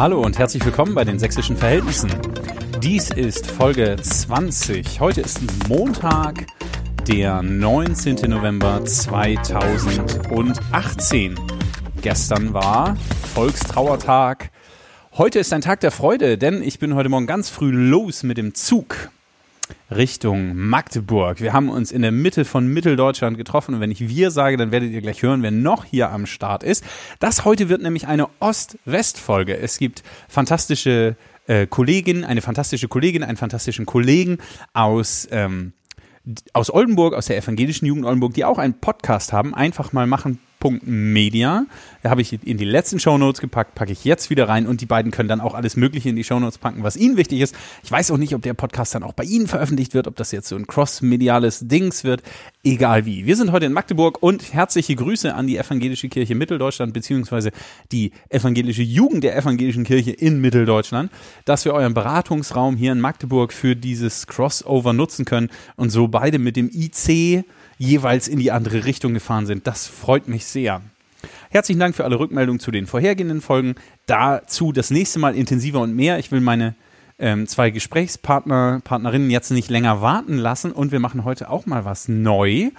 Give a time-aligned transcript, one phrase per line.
[0.00, 2.10] Hallo und herzlich willkommen bei den sächsischen Verhältnissen.
[2.82, 4.98] Dies ist Folge 20.
[4.98, 6.46] Heute ist Montag,
[7.06, 8.30] der 19.
[8.30, 11.38] November 2018.
[12.00, 12.96] Gestern war
[13.34, 14.50] Volkstrauertag.
[15.18, 18.38] Heute ist ein Tag der Freude, denn ich bin heute Morgen ganz früh los mit
[18.38, 19.10] dem Zug.
[19.90, 21.40] Richtung Magdeburg.
[21.40, 24.72] Wir haben uns in der Mitte von Mitteldeutschland getroffen und wenn ich wir sage, dann
[24.72, 26.84] werdet ihr gleich hören, wer noch hier am Start ist.
[27.18, 29.56] Das heute wird nämlich eine Ost-West-Folge.
[29.56, 34.38] Es gibt fantastische äh, Kolleginnen, eine fantastische Kollegin, einen fantastischen Kollegen
[34.72, 35.72] aus ähm,
[36.52, 39.54] aus Oldenburg, aus der evangelischen Jugend Oldenburg, die auch einen Podcast haben.
[39.54, 40.38] Einfach mal machen
[40.82, 41.66] Media.
[42.02, 44.86] Da habe ich in die letzten Shownotes gepackt, packe ich jetzt wieder rein und die
[44.86, 47.54] beiden können dann auch alles Mögliche in die Shownotes packen, was ihnen wichtig ist.
[47.82, 50.32] Ich weiß auch nicht, ob der Podcast dann auch bei Ihnen veröffentlicht wird, ob das
[50.32, 52.22] jetzt so ein cross-mediales Dings wird.
[52.62, 53.26] Egal wie.
[53.26, 57.50] Wir sind heute in Magdeburg und herzliche Grüße an die Evangelische Kirche Mitteldeutschland beziehungsweise
[57.90, 61.10] die evangelische Jugend der evangelischen Kirche in Mitteldeutschland,
[61.44, 66.38] dass wir euren Beratungsraum hier in Magdeburg für dieses Crossover nutzen können und so beide
[66.38, 67.44] mit dem IC
[67.80, 69.66] jeweils in die andere Richtung gefahren sind.
[69.66, 70.82] Das freut mich sehr.
[71.48, 73.74] Herzlichen Dank für alle Rückmeldungen zu den vorhergehenden Folgen.
[74.04, 76.18] Dazu das nächste Mal intensiver und mehr.
[76.18, 76.74] Ich will meine
[77.18, 81.86] ähm, zwei Gesprächspartner, Partnerinnen jetzt nicht länger warten lassen und wir machen heute auch mal
[81.86, 82.70] was neu,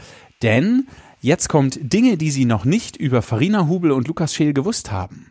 [0.44, 0.88] denn
[1.20, 5.31] jetzt kommt Dinge, die Sie noch nicht über Farina Hubel und Lukas Scheel gewusst haben.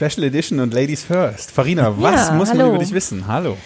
[0.00, 1.50] Special Edition und Ladies First.
[1.50, 2.70] Farina, was Ja, muss man hallo.
[2.70, 3.26] über dich wissen?
[3.26, 3.58] Hallo.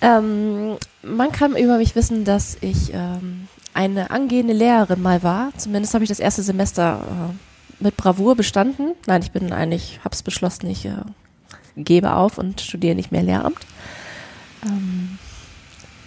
[0.00, 5.50] Ähm, man kann über mich wissen, dass ich ähm, eine angehende Lehrerin mal war.
[5.58, 8.92] Zumindest habe ich das erste Semester äh, mit Bravour bestanden.
[9.06, 10.92] Nein, ich bin eigentlich, habe es beschlossen, ich äh,
[11.76, 13.58] gebe auf und studiere nicht mehr Lehramt.
[14.64, 15.18] Ähm,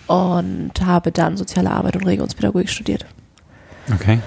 [0.07, 3.05] und habe dann Soziale Arbeit und Religionspädagogik studiert.
[3.93, 4.19] Okay.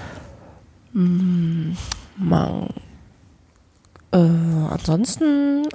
[0.93, 2.69] Man,
[4.13, 5.67] äh, ansonsten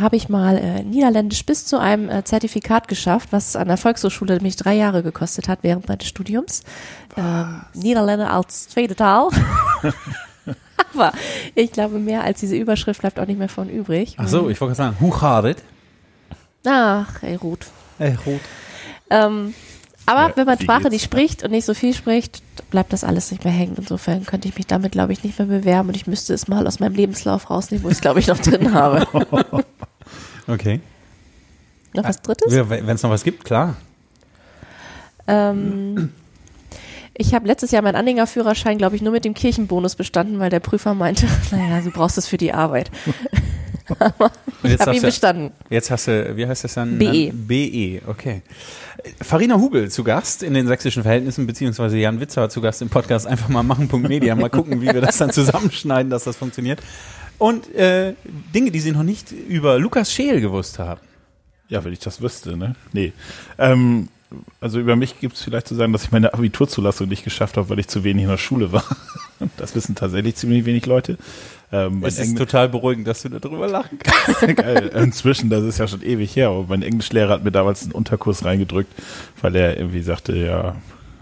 [0.00, 4.40] habe ich mal äh, Niederländisch bis zu einem äh, Zertifikat geschafft, was an der Volkshochschule
[4.40, 6.62] mich drei Jahre gekostet hat während meines Studiums.
[7.16, 9.30] Ähm, Niederländer als zweite Taal.
[10.94, 11.12] Aber
[11.54, 14.16] ich glaube, mehr als diese Überschrift bleibt auch nicht mehr von übrig.
[14.18, 15.62] Ach so, ich wollte gerade sagen, het?
[16.66, 17.66] Ach, ey, Ruth.
[17.98, 18.40] Äh, rot.
[19.10, 19.54] Ähm,
[20.06, 23.30] aber Ja, wenn man Sprache nicht spricht und nicht so viel spricht, bleibt das alles
[23.30, 23.74] nicht mehr hängen.
[23.76, 26.66] Insofern könnte ich mich damit, glaube ich, nicht mehr bewerben und ich müsste es mal
[26.66, 29.06] aus meinem Lebenslauf rausnehmen, wo ich es, glaube ich, noch drin habe.
[30.46, 30.80] Okay.
[31.92, 32.52] Noch was Drittes?
[32.52, 33.76] Wenn es noch was gibt, klar.
[35.26, 36.12] Ähm,
[37.14, 40.60] ich habe letztes Jahr meinen Anhängerführerschein, glaube ich, nur mit dem Kirchenbonus bestanden, weil der
[40.60, 42.90] Prüfer meinte, naja, du brauchst es für die Arbeit.
[43.98, 44.30] Aber
[44.62, 45.52] ich habe ihn bestanden.
[45.70, 46.98] Jetzt hast du, wie heißt das dann?
[46.98, 47.32] BE.
[47.32, 48.42] BE, okay.
[49.20, 53.26] Farina Hubel zu Gast in den sächsischen Verhältnissen, beziehungsweise Jan Witzer zu Gast im Podcast.
[53.26, 56.80] Einfach mal machen.media, mal gucken, wie wir das dann zusammenschneiden, dass das funktioniert.
[57.38, 58.14] Und äh,
[58.54, 61.00] Dinge, die Sie noch nicht über Lukas Scheel gewusst haben.
[61.68, 62.76] Ja, wenn ich das wüsste, ne?
[62.92, 63.12] Nee.
[63.58, 64.08] Ähm,
[64.60, 67.68] also über mich gibt es vielleicht zu sagen, dass ich meine Abiturzulassung nicht geschafft habe,
[67.68, 68.84] weil ich zu wenig in der Schule war.
[69.58, 71.18] Das wissen tatsächlich ziemlich wenig Leute.
[71.70, 74.40] Ähm, Es ist Engl- total beruhigend, dass du darüber lachen kannst.
[74.56, 74.90] Geil.
[74.94, 78.46] Inzwischen, das ist ja schon ewig her, aber mein Englischlehrer hat mir damals einen Unterkurs
[78.46, 78.90] reingedrückt,
[79.42, 80.76] weil er irgendwie sagte, ja,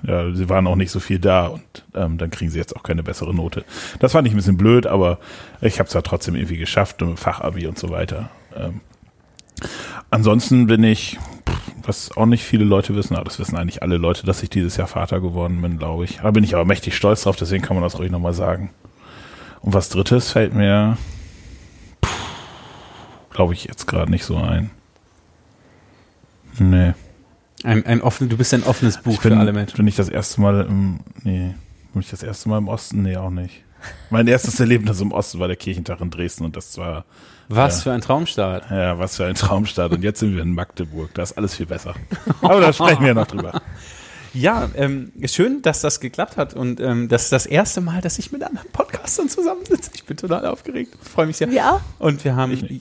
[0.06, 1.62] ja, sie waren auch nicht so viel da und
[1.96, 3.64] ähm, dann kriegen sie jetzt auch keine bessere Note.
[3.98, 5.18] Das fand ich ein bisschen blöd, aber
[5.60, 8.30] ich habe es ja trotzdem irgendwie geschafft mit Fachabi und so weiter.
[8.56, 8.80] Ähm,
[10.10, 11.18] ansonsten bin ich,
[11.86, 14.76] was auch nicht viele Leute wissen, aber das wissen eigentlich alle Leute, dass ich dieses
[14.76, 16.18] Jahr Vater geworden bin, glaube ich.
[16.18, 18.70] Da bin ich aber mächtig stolz drauf, deswegen kann man das ruhig nochmal sagen.
[19.60, 20.96] Und was drittes fällt mir,
[23.30, 24.70] glaube ich, jetzt gerade nicht so ein.
[26.58, 26.94] Nee.
[27.62, 29.76] Ein, ein offen, du bist ein offenes Buch bin, für alle Menschen.
[29.76, 31.54] Bin ich das erste Mal im, nee,
[31.92, 33.02] bin ich das erste Mal im Osten?
[33.02, 33.62] Nee, auch nicht.
[34.10, 37.04] Mein erstes Erlebnis im Osten war der Kirchentag in Dresden und das war,
[37.48, 37.82] Was Ja.
[37.82, 38.70] für ein Traumstart.
[38.70, 39.92] ja, was für ein Traumstart.
[39.92, 41.10] Und jetzt sind wir in Magdeburg.
[41.14, 41.94] Da ist alles viel besser.
[42.40, 43.60] Aber da sprechen wir noch drüber.
[44.34, 48.18] Ja, ähm, schön, dass das geklappt hat und ähm, das ist das erste Mal, dass
[48.18, 49.92] ich mit anderen Podcastern zusammensitze.
[49.94, 51.48] Ich bin total aufgeregt, freue mich sehr.
[51.50, 51.80] Ja.
[52.00, 52.50] Und wir haben,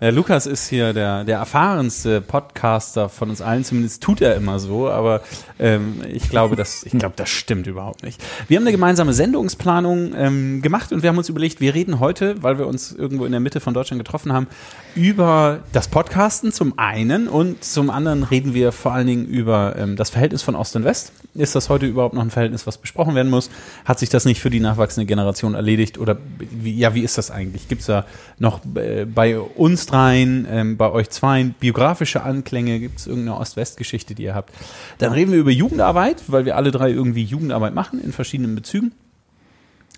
[0.00, 4.58] ja, Lukas ist hier der, der erfahrenste Podcaster von uns allen, zumindest tut er immer
[4.58, 5.22] so, aber
[5.58, 8.22] ähm, ich glaube, das, ich glaube, das stimmt überhaupt nicht.
[8.48, 12.42] Wir haben eine gemeinsame Sendungsplanung ähm, gemacht und wir haben uns überlegt, wir reden heute,
[12.42, 14.46] weil wir uns irgendwo in der Mitte von Deutschland getroffen haben,
[14.94, 19.96] über das Podcasten zum einen und zum anderen reden wir vor allen Dingen über ähm,
[19.96, 21.12] das Verhältnis von Ost und West.
[21.34, 23.50] Ist das heute überhaupt noch ein Verhältnis, was besprochen werden muss?
[23.84, 25.98] Hat sich das nicht für die nachwachsende Generation erledigt?
[25.98, 27.68] Oder wie, ja, wie ist das eigentlich?
[27.68, 28.06] Gibt es da
[28.38, 34.14] noch äh, bei uns astrein, ähm, bei euch zwei biografische Anklänge, gibt es irgendeine Ost-West-Geschichte,
[34.14, 34.52] die ihr habt.
[34.98, 38.92] Dann reden wir über Jugendarbeit, weil wir alle drei irgendwie Jugendarbeit machen in verschiedenen Bezügen.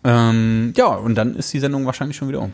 [0.04, 2.52] Ähm, ja, und dann ist die Sendung wahrscheinlich schon wieder um.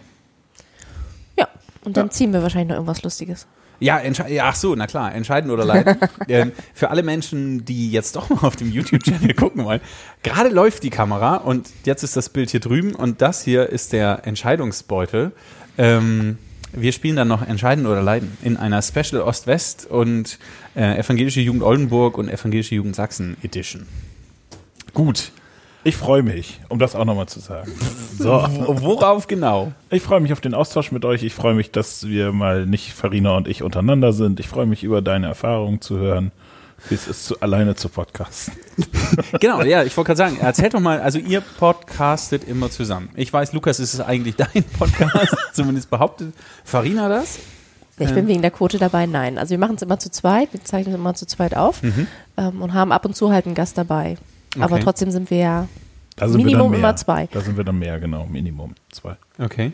[1.39, 1.49] Ja,
[1.85, 2.11] und dann Ja.
[2.11, 3.47] ziehen wir wahrscheinlich noch irgendwas Lustiges.
[3.81, 4.01] Ja,
[4.43, 5.97] ach so, na klar, entscheiden oder leiden.
[6.29, 9.81] ähm, für alle Menschen, die jetzt doch mal auf dem YouTube-Channel gucken wollen,
[10.23, 13.93] gerade läuft die Kamera und jetzt ist das Bild hier drüben und das hier ist
[13.93, 15.33] der Entscheidungsbeutel.
[15.77, 16.39] Ähm,
[16.73, 20.39] wir spielen dann noch Entscheiden oder Leiden in einer Special Ost-West und
[20.77, 23.87] äh, Evangelische Jugend Oldenburg und Evangelische Jugend Sachsen Edition.
[24.93, 25.33] Gut.
[25.85, 27.73] Ich freue mich, um das auch nochmal zu sagen.
[28.19, 28.31] So.
[28.33, 29.73] Worauf genau?
[29.91, 31.23] Ich freue mich auf den Austausch mit euch.
[31.23, 34.41] Ich freue mich, dass wir mal nicht Farina und ich untereinander sind.
[34.41, 36.33] Ich freue mich über deine Erfahrungen zu hören,
[36.89, 38.55] wie es ist, zu, alleine zu podcasten.
[39.41, 43.09] Genau, ja, ich wollte gerade sagen, erzählt doch mal, also ihr podcastet immer zusammen.
[43.15, 46.35] Ich weiß, Lukas, es ist eigentlich dein Podcast, zumindest behauptet
[46.65, 47.39] Farina das.
[47.99, 48.15] Ich Ähm.
[48.15, 49.39] bin wegen der Quote dabei, nein.
[49.39, 52.63] Also wir machen es immer zu zweit, wir zeichnen es immer zu zweit auf ähm,
[52.63, 54.17] und haben ab und zu halt einen Gast dabei.
[54.57, 54.77] Aber.
[54.77, 54.85] Okay.
[54.85, 55.69] trotzdem sind wir ja
[56.17, 56.81] wir Minimum mehr.
[56.81, 57.29] immer zwei.
[57.33, 58.27] Da sind wir dann mehr, genau.
[58.27, 59.17] Minimum zwei.
[59.39, 59.73] Okay.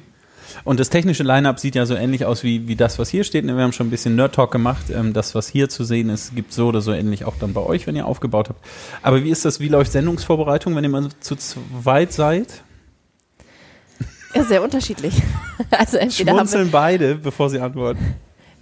[0.63, 3.47] Und das technische Line-Up sieht ja so ähnlich aus wie, wie das, was hier steht.
[3.47, 4.85] Wir haben schon ein bisschen Nerd-Talk gemacht.
[4.91, 7.63] Ähm, das, was hier zu sehen ist, gibt so oder so ähnlich auch dann bei
[7.63, 8.65] euch, wenn ihr aufgebaut habt.
[9.03, 12.63] Aber wie ist das, wie läuft Sendungsvorbereitung, wenn ihr mal zu zweit seid?
[14.35, 15.15] ja, sehr unterschiedlich.
[15.71, 18.17] Also entweder haben wir, Schmunzeln beide, bevor sie antworten.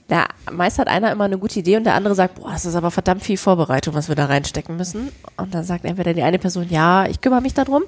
[0.08, 2.74] Na, meist hat einer immer eine gute Idee und der andere sagt, boah, das ist
[2.74, 5.08] aber verdammt viel Vorbereitung, was wir da reinstecken müssen.
[5.36, 7.82] Und dann sagt entweder die eine Person, ja, ich kümmere mich darum.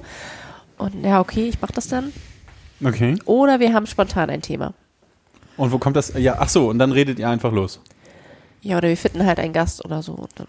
[0.78, 2.12] Und ja, okay, ich mache das dann.
[2.82, 3.16] Okay.
[3.24, 4.74] Oder wir haben spontan ein Thema.
[5.56, 6.12] Und wo kommt das?
[6.16, 7.80] Ja, ach so, und dann redet ihr einfach los.
[8.64, 10.12] Ja, oder wir finden halt einen Gast oder so.
[10.12, 10.46] Und dann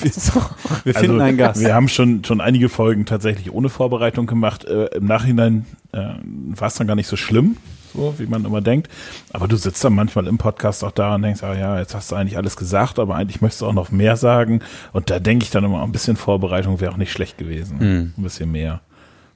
[0.00, 0.40] ist das so.
[0.84, 1.56] Wir finden einen Gast.
[1.56, 4.64] Also, Wir haben schon, schon einige Folgen tatsächlich ohne Vorbereitung gemacht.
[4.64, 7.56] Äh, Im Nachhinein äh, war es dann gar nicht so schlimm,
[7.96, 8.88] so wie man immer denkt.
[9.32, 12.12] Aber du sitzt dann manchmal im Podcast auch da und denkst, ah ja, jetzt hast
[12.12, 14.60] du eigentlich alles gesagt, aber eigentlich möchtest du auch noch mehr sagen.
[14.92, 17.78] Und da denke ich dann immer, ein bisschen Vorbereitung wäre auch nicht schlecht gewesen.
[17.78, 18.12] Mhm.
[18.16, 18.80] Ein bisschen mehr.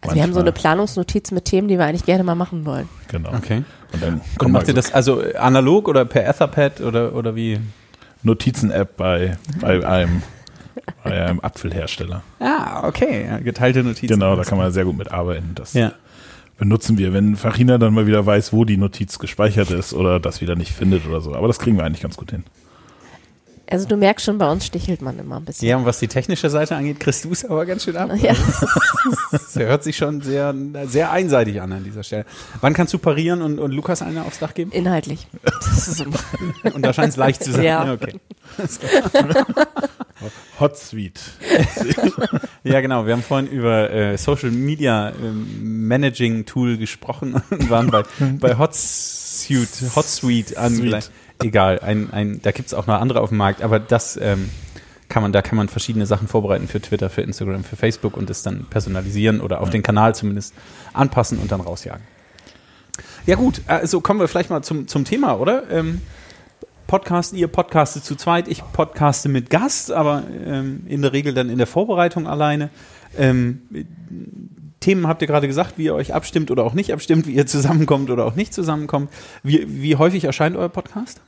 [0.02, 0.52] Also wir haben so eine.
[0.52, 2.88] Planungsnotiz mit Themen, die wir eigentlich gerne mal machen wollen.
[3.08, 3.34] Genau.
[3.34, 3.64] Okay.
[3.92, 7.58] Und dann Und kommen macht ihr das also analog oder per Etherpad oder, oder wie?
[8.22, 10.22] Notizen-App bei, bei einem,
[11.02, 12.22] bei einem Apfelhersteller.
[12.38, 13.26] Ah, okay.
[13.42, 14.08] Geteilte Notizen.
[14.08, 15.52] Genau, da kann man sehr gut mitarbeiten.
[15.54, 15.92] Das Ja.
[16.60, 20.42] Benutzen wir, wenn Farina dann mal wieder weiß, wo die Notiz gespeichert ist oder das
[20.42, 21.34] wieder nicht findet oder so.
[21.34, 22.44] Aber das kriegen wir eigentlich ganz gut hin.
[23.66, 25.68] Also du merkst schon, bei uns stichelt man immer ein bisschen.
[25.68, 28.10] Ja, und was die technische Seite angeht, kriegst du es aber ganz schön ab.
[28.16, 28.34] Ja.
[29.32, 30.54] Das hört sich schon sehr,
[30.84, 32.26] sehr einseitig an an dieser Stelle.
[32.60, 34.70] Wann kannst du parieren und, und Lukas eine aufs Dach geben?
[34.72, 35.26] Inhaltlich.
[35.42, 36.18] Das ist immer,
[36.74, 37.64] Und da scheint es leicht zu sein.
[37.64, 37.92] Ja.
[37.92, 38.20] Okay.
[40.58, 41.20] Hot Suite.
[42.62, 43.06] Ja, genau.
[43.06, 48.02] Wir haben vorhin über äh, Social Media ähm, Managing Tool gesprochen und waren bei,
[48.38, 51.10] bei Hotsuite, Hotsuite angelangt.
[51.42, 54.50] Egal, ein, ein, da gibt's auch noch andere auf dem Markt, aber das ähm,
[55.08, 58.28] kann man, da kann man verschiedene Sachen vorbereiten für Twitter, für Instagram, für Facebook und
[58.28, 60.54] das dann personalisieren oder auf den Kanal zumindest
[60.92, 62.02] anpassen und dann rausjagen.
[63.24, 65.70] Ja gut, also kommen wir vielleicht mal zum, zum Thema, oder?
[65.70, 66.02] Ähm,
[66.90, 71.48] Podcasten, ihr podcastet zu zweit, ich podcaste mit Gast, aber ähm, in der Regel dann
[71.48, 72.68] in der Vorbereitung alleine.
[73.16, 73.60] Ähm,
[74.80, 77.46] Themen habt ihr gerade gesagt, wie ihr euch abstimmt oder auch nicht abstimmt, wie ihr
[77.46, 79.08] zusammenkommt oder auch nicht zusammenkommt.
[79.44, 81.20] Wie, wie häufig erscheint euer Podcast?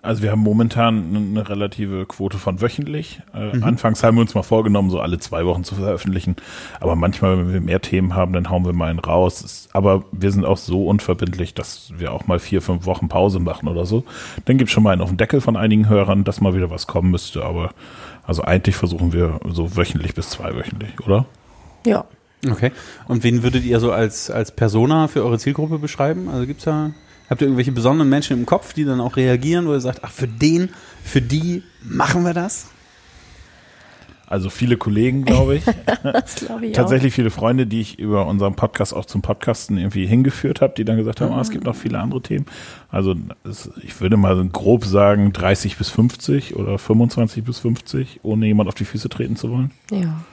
[0.00, 3.20] Also wir haben momentan eine relative Quote von wöchentlich.
[3.34, 6.36] Äh, Anfangs haben wir uns mal vorgenommen, so alle zwei Wochen zu veröffentlichen.
[6.78, 9.42] Aber manchmal, wenn wir mehr Themen haben, dann hauen wir mal einen raus.
[9.42, 13.40] Es- Aber wir sind auch so unverbindlich, dass wir auch mal vier, fünf Wochen Pause
[13.40, 14.04] machen oder so.
[14.44, 16.70] Dann gibt es schon mal einen auf den Deckel von einigen Hörern, dass mal wieder
[16.70, 17.44] was kommen müsste.
[17.44, 17.70] Aber
[18.24, 21.26] also eigentlich versuchen wir so wöchentlich bis zweiwöchentlich, oder?
[21.84, 22.04] ja.
[22.48, 22.70] Okay.
[23.08, 26.28] Und wen würdet ihr so als, als Persona für eure Zielgruppe beschreiben?
[26.28, 26.90] Also gibt's da,
[27.30, 30.10] habt ihr irgendwelche besonderen Menschen im Kopf, die dann auch reagieren, wo ihr sagt, ach,
[30.10, 30.70] für den,
[31.04, 32.68] für die machen wir das?
[34.26, 35.64] Also viele Kollegen, glaube ich.
[36.02, 40.06] Das glaube ich Tatsächlich viele Freunde, die ich über unseren Podcast auch zum Podcasten irgendwie
[40.06, 42.46] hingeführt habe, die dann gesagt haben, ah, es gibt noch viele andere Themen.
[42.90, 48.20] Also es, ich würde mal so grob sagen 30 bis 50 oder 25 bis 50,
[48.22, 49.70] ohne jemand auf die Füße treten zu wollen.
[49.90, 49.96] auch.
[49.96, 50.24] Ja.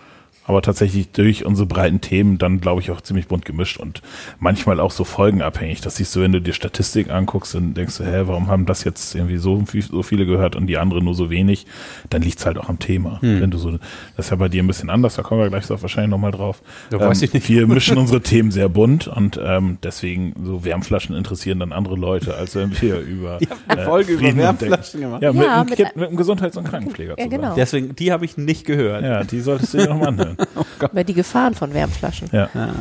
[0.47, 4.01] Aber tatsächlich durch unsere breiten Themen dann, glaube ich, auch ziemlich bunt gemischt und
[4.39, 5.81] manchmal auch so folgenabhängig.
[5.81, 8.83] Das siehst du, wenn du dir Statistik anguckst, dann denkst du, hä, warum haben das
[8.83, 11.65] jetzt irgendwie so, viel- so viele gehört und die anderen nur so wenig?
[12.11, 13.17] Dann liegt's halt auch am Thema.
[13.21, 15.65] Wenn du so, das ist ja bei dir ein bisschen anders, da kommen wir gleich
[15.65, 16.61] so wahrscheinlich nochmal drauf.
[16.91, 17.49] Ja, weiß ich nicht.
[17.49, 22.35] Wir mischen unsere Themen sehr bunt und ähm, deswegen so Wärmflaschen interessieren dann andere Leute,
[22.35, 25.23] als wenn wir über habt eine Folge über Frieden und Wärmflaschen gemacht.
[25.23, 27.55] Ja, mit, Ja, mit ein- mit einem Gesundheits- und Krankenpfleger Ja, genau.
[27.55, 29.01] Deswegen, die habe ich nicht gehört.
[29.03, 30.34] Ja, die solltest du dir nochmal anhören.
[30.91, 32.29] Über die Gefahren von Wärmflaschen.
[32.31, 32.49] Ja.
[32.53, 32.73] Ah.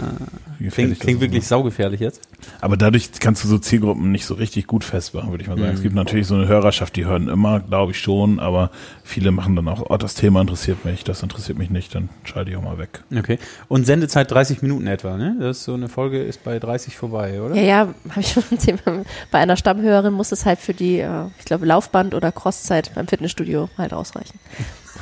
[0.71, 2.21] Klingt, klingt wirklich saugefährlich jetzt.
[2.61, 5.71] Aber dadurch kannst du so Zielgruppen nicht so richtig gut festmachen, würde ich mal sagen.
[5.71, 5.77] Mhm.
[5.77, 8.71] Es gibt natürlich so eine Hörerschaft, die hören immer, glaube ich schon, aber
[9.03, 12.51] viele machen dann auch, oh, das Thema interessiert mich, das interessiert mich nicht, dann schalte
[12.51, 13.03] ich auch mal weg.
[13.17, 13.39] Okay.
[13.69, 15.37] Und Sendezeit 30 Minuten etwa, ne?
[15.41, 17.55] Das ist so eine Folge ist bei 30 vorbei, oder?
[17.55, 17.79] Ja, ja,
[18.11, 19.05] habe ich schon ein Thema.
[19.31, 23.09] Bei einer Stammhörerin muss es halt für die, äh, ich glaube, Laufband- oder Crosszeit beim
[23.09, 24.39] Fitnessstudio halt ausreichen.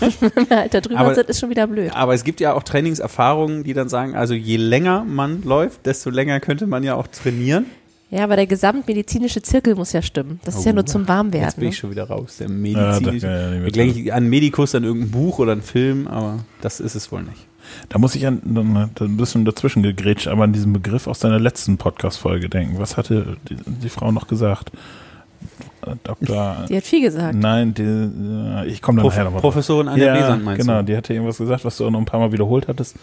[0.35, 1.91] Wenn wir halt da drüber Aber- sind, ist schon wieder blöd.
[1.95, 6.11] Aber es gibt ja auch Trainingserfahrungen, die dann sagen, also je länger man läuft, desto
[6.11, 7.67] länger könnte man ja auch trainieren.
[8.11, 10.39] Ja, aber der gesamtmedizinische Zirkel muss ja stimmen.
[10.45, 11.53] Das ist ja Oh, nur zum Jetzt Warmwerden.
[11.57, 11.71] bin Ne?
[11.71, 12.37] ich schon wieder raus.
[12.39, 13.27] Der medizinische.
[13.27, 16.95] ja, ja, Ich denke an Medikus, an irgendein Buch oder einen Film, aber das ist
[16.95, 17.47] es wohl nicht.
[17.89, 21.79] Da muss ich an, ein bisschen dazwischen gegrätscht, aber an diesen Begriff aus deiner letzten
[21.79, 22.79] Podcast-Folge denken.
[22.79, 24.73] Was hatte die, die Frau noch gesagt?
[25.87, 26.65] Äh, Dr.
[26.69, 27.35] Die hat viel gesagt.
[27.35, 30.79] Nein, die, äh, ich komme da Prof nachher nochmal Professorin Anja ja, Besant meinst genau,
[30.79, 30.85] du?
[30.85, 32.97] die hatte irgendwas gesagt, was du auch noch ein paar Mal wiederholt hattest.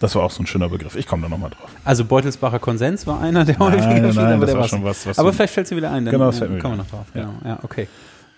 [0.00, 0.96] Das war auch so ein schöner Begriff.
[0.96, 1.68] Ich komme da nochmal drauf.
[1.84, 5.06] Also Beutelsbacher Konsens war einer, der Nein, häufiger nein, steht, aber das war schon was,
[5.06, 6.84] was Aber du- vielleicht fällt sie wieder ein, dann Genau, das fällt mir kommen wir
[6.84, 7.06] noch drauf.
[7.12, 7.34] Genau.
[7.44, 7.86] Ja, okay.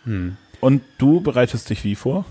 [0.04, 0.36] Hm.
[0.60, 2.24] Und du bereitest dich wie vor?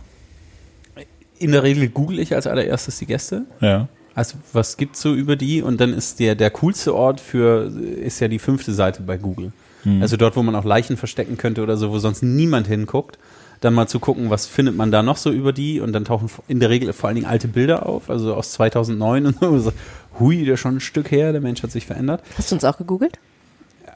[1.39, 3.45] In der Regel google ich als allererstes die Gäste.
[3.61, 3.87] Ja.
[4.13, 5.61] Also was gibt's so über die?
[5.61, 9.53] Und dann ist der, der coolste Ort für, ist ja die fünfte Seite bei Google.
[9.83, 10.01] Hm.
[10.01, 13.17] Also dort, wo man auch Leichen verstecken könnte oder so, wo sonst niemand hinguckt.
[13.61, 16.29] Dann mal zu gucken, was findet man da noch so über die und dann tauchen
[16.47, 19.57] in der Regel vor allen Dingen alte Bilder auf, also aus 2009 und so.
[19.59, 19.71] so.
[20.19, 22.23] Hui, der ist schon ein Stück her, der Mensch hat sich verändert.
[22.37, 23.19] Hast du uns auch gegoogelt?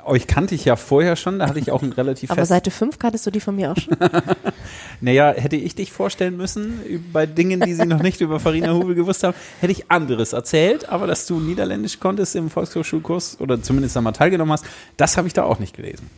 [0.06, 3.00] Euch kannte ich ja vorher schon, da hatte ich auch ein relativ Aber Seite 5
[3.00, 3.98] kanntest du die von mir auch schon?
[5.02, 6.80] Naja, hätte ich dich vorstellen müssen
[7.12, 10.90] bei Dingen, die sie noch nicht über Farina Hubel gewusst haben, hätte ich anderes erzählt.
[10.90, 15.34] Aber dass du Niederländisch konntest im Volkshochschulkurs oder zumindest einmal teilgenommen hast, das habe ich
[15.34, 16.10] da auch nicht gelesen.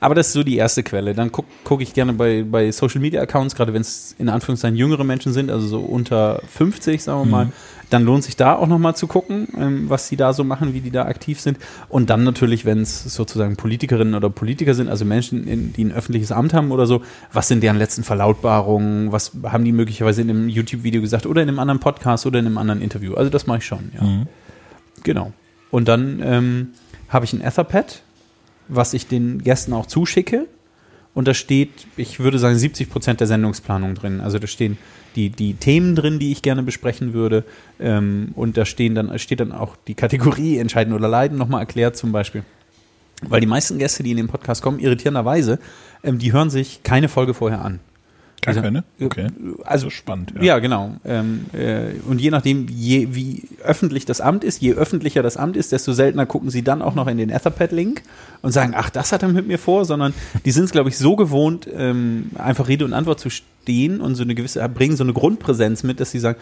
[0.00, 1.14] Aber das ist so die erste Quelle.
[1.14, 4.76] Dann gucke guck ich gerne bei, bei Social Media Accounts, gerade wenn es in Anführungszeichen
[4.76, 7.52] jüngere Menschen sind, also so unter 50, sagen wir mal,
[7.90, 10.80] dann lohnt sich da auch nochmal zu gucken, ähm, was sie da so machen, wie
[10.80, 11.58] die da aktiv sind.
[11.88, 15.92] Und dann natürlich, wenn es sozusagen Politikerinnen oder Politiker sind, also Menschen, in, die ein
[15.92, 20.30] öffentliches Amt haben oder so, was sind deren letzten Verlautbarungen, was haben die möglicherweise in
[20.30, 23.14] einem YouTube-Video gesagt oder in einem anderen Podcast oder in einem anderen Interview.
[23.14, 24.02] Also das mache ich schon, ja.
[24.02, 24.26] Mhm.
[25.04, 25.32] Genau.
[25.70, 26.68] Und dann ähm,
[27.08, 28.02] habe ich ein Etherpad,
[28.68, 30.46] was ich den Gästen auch zuschicke.
[31.14, 34.20] Und da steht, ich würde sagen, 70 Prozent der Sendungsplanung drin.
[34.20, 34.78] Also da stehen
[35.16, 37.44] die, die Themen drin, die ich gerne besprechen würde.
[37.80, 41.96] Ähm, und da stehen dann, steht dann auch die Kategorie Entscheiden oder Leiden nochmal erklärt
[41.96, 42.44] zum Beispiel.
[43.22, 45.58] Weil die meisten Gäste, die in den Podcast kommen, irritierenderweise,
[46.04, 47.80] ähm, die hören sich keine Folge vorher an.
[48.42, 48.84] Gar Also, keine?
[49.00, 49.26] äh, Okay.
[49.64, 50.32] Also spannend.
[50.40, 50.96] ja, genau.
[51.04, 55.56] Ähm, äh, und je nachdem, je, wie öffentlich das Amt ist, je öffentlicher das Amt
[55.56, 58.02] ist, desto seltener gucken sie dann auch noch in den Etherpad-Link
[58.42, 60.14] und sagen, ach, das hat er mit mir vor, sondern
[60.44, 64.14] die sind es, glaube ich, so gewohnt, ähm, einfach Rede und Antwort zu stehen und
[64.14, 66.38] so eine gewisse, bringen so eine Grundpräsenz mit, dass sie sagen,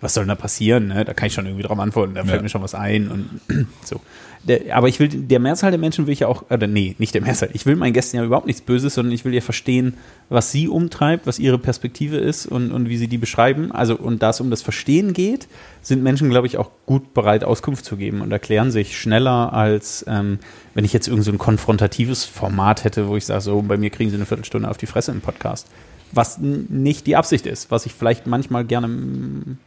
[0.00, 0.88] was soll denn da passieren?
[0.88, 1.04] Ne?
[1.04, 2.42] Da kann ich schon irgendwie drauf antworten, da fällt Ja.
[2.42, 3.40] mir schon was ein und
[3.84, 4.00] so.
[4.44, 7.14] Der, aber ich will, der Mehrzahl der Menschen will ich ja auch, oder nee, nicht
[7.14, 9.94] der Mehrzahl, ich will meinen Gästen ja überhaupt nichts Böses, sondern ich will ja verstehen,
[10.28, 13.70] was sie umtreibt, was ihre Perspektive ist und, und wie sie die beschreiben.
[13.70, 15.46] Also, und da es um das Verstehen geht,
[15.80, 20.04] sind Menschen, glaube ich, auch gut bereit, Auskunft zu geben und erklären sich schneller, als
[20.08, 20.38] ähm,
[20.74, 23.90] wenn ich jetzt irgend so ein konfrontatives Format hätte, wo ich sage, so, bei mir
[23.90, 25.66] kriegen sie eine Viertelstunde auf die Fresse im Podcast.
[26.14, 28.86] Was nicht die Absicht ist, was ich vielleicht manchmal gerne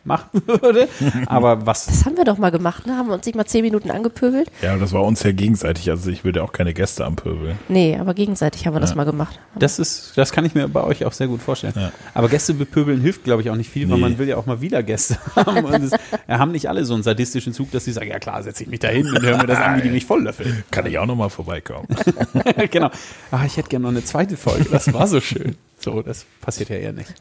[0.03, 0.87] machen würde,
[1.25, 2.95] aber was Das haben wir doch mal gemacht, ne?
[2.95, 4.51] Haben wir uns nicht mal 10 Minuten angepöbelt?
[4.61, 5.89] Ja, das war uns ja gegenseitig.
[5.89, 7.57] Also ich würde auch keine Gäste anpöbeln.
[7.67, 8.97] Nee, aber gegenseitig haben wir das Ja.
[8.97, 9.39] mal gemacht.
[9.57, 11.73] Das ist, das kann ich mir bei euch auch sehr gut vorstellen.
[11.75, 11.91] Ja.
[12.13, 14.01] Aber Gäste bepöbeln hilft, glaube ich, auch nicht viel, weil Nee.
[14.03, 15.65] man will ja auch mal wieder Gäste haben.
[15.65, 15.93] Und es,
[16.27, 18.69] ja, haben nicht alle so einen sadistischen Zug, dass sie sagen, ja klar, setze ich
[18.69, 20.63] mich da hin und höre mir das an, wie die mich volllöffeln.
[20.69, 21.87] Kann ich auch nochmal vorbeikommen.
[22.71, 22.89] genau.
[23.31, 24.65] Ach, ich hätte gerne noch eine zweite Folge.
[24.71, 25.55] Das war so schön.
[25.79, 27.13] So, das passiert ja eher nicht.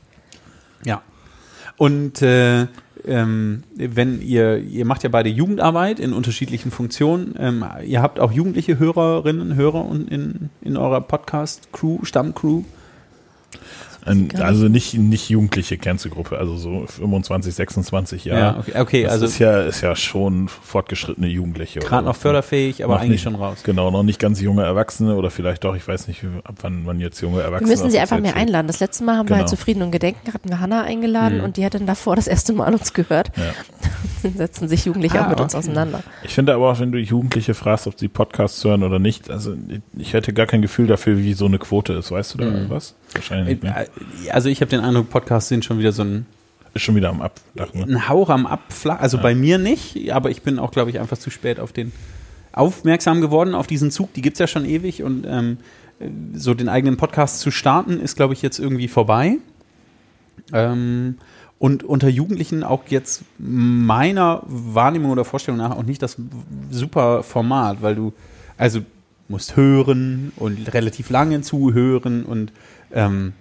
[0.85, 1.03] Ja.
[1.77, 2.67] Und äh,
[3.07, 7.35] ähm, wenn ihr, ihr macht ja beide Jugendarbeit in unterschiedlichen Funktionen.
[7.39, 12.63] Ähm, ihr habt auch jugendliche Hörerinnen, Hörer und in, in eurer Podcast-Crew, Stammcrew.
[14.07, 18.41] Ein, also nicht, nicht jugendliche Kernzielgruppe, also so 25, 26 Jahre.
[18.41, 21.81] Ja, okay, okay das also ist ja, ist ja schon fortgeschrittene Jugendliche.
[21.81, 23.23] gerade noch förderfähig, aber Noch eigentlich nicht.
[23.23, 23.59] schon raus.
[23.65, 27.01] Genau, noch nicht ganz junge Erwachsene oder vielleicht doch, ich weiß nicht, ab wann man
[27.01, 28.67] jetzt junge Wir Erwachsene müssen sie einfach mehr einladen.
[28.67, 29.57] Das letzte Mal haben wir halt Genau.
[29.57, 31.45] zufrieden und Gedenken, hatten wir Hanna eingeladen Mhm.
[31.45, 33.31] und die hat dann davor das erste Mal uns gehört.
[33.37, 33.43] Ja.
[34.23, 35.65] Dann setzen sich Jugendliche Ah, auch mit uns okay.
[35.65, 36.03] auseinander.
[36.23, 39.55] Ich finde aber auch, wenn du Jugendliche fragst, ob sie Podcasts hören oder nicht, also
[39.99, 42.11] ich hätte gar kein Gefühl dafür, wie so eine Quote ist.
[42.11, 42.71] Weißt du da Mhm.
[42.71, 42.95] was?
[43.15, 43.63] Wahrscheinlich nicht.
[43.63, 43.87] Ne?
[44.27, 46.27] Äh, Also ich habe den Eindruck, Podcasts sind schon wieder so ein,
[46.75, 47.81] Ist schon wieder am Ablachen.
[47.81, 47.87] Ne?
[47.87, 49.01] ein Hauch am Abflachen.
[49.01, 51.93] Also bei mir nicht, aber ich bin auch, glaube ich, einfach zu spät auf den
[52.53, 54.13] aufmerksam geworden, auf diesen Zug.
[54.15, 55.59] Die gibt's ja schon ewig und ähm,
[56.35, 59.39] so den eigenen Podcast zu starten, ist, glaube ich, jetzt irgendwie vorbei.
[60.53, 61.17] Ähm,
[61.59, 66.17] und unter Jugendlichen auch jetzt meiner Wahrnehmung oder Vorstellung nach auch nicht das
[66.71, 68.13] super Format, weil du
[68.59, 68.81] also
[69.29, 72.53] musst hören und relativ lange zuhören und
[72.93, 73.33] ähm,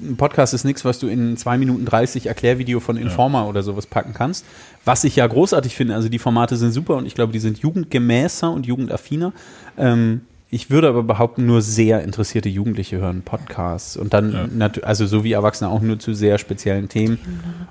[0.00, 3.48] ein Podcast ist nichts, was du in 2 Minuten 30 Erklärvideo von Informa ja.
[3.48, 4.44] oder sowas packen kannst.
[4.84, 7.58] Was ich ja großartig finde, also die Formate sind super und ich glaube, die sind
[7.58, 9.32] jugendgemäßer und jugendaffiner.
[9.76, 14.70] Ähm, ich würde aber behaupten, nur sehr interessierte Jugendliche hören Podcasts und dann, ja.
[14.82, 17.18] also so wie Erwachsene auch nur zu sehr speziellen Themen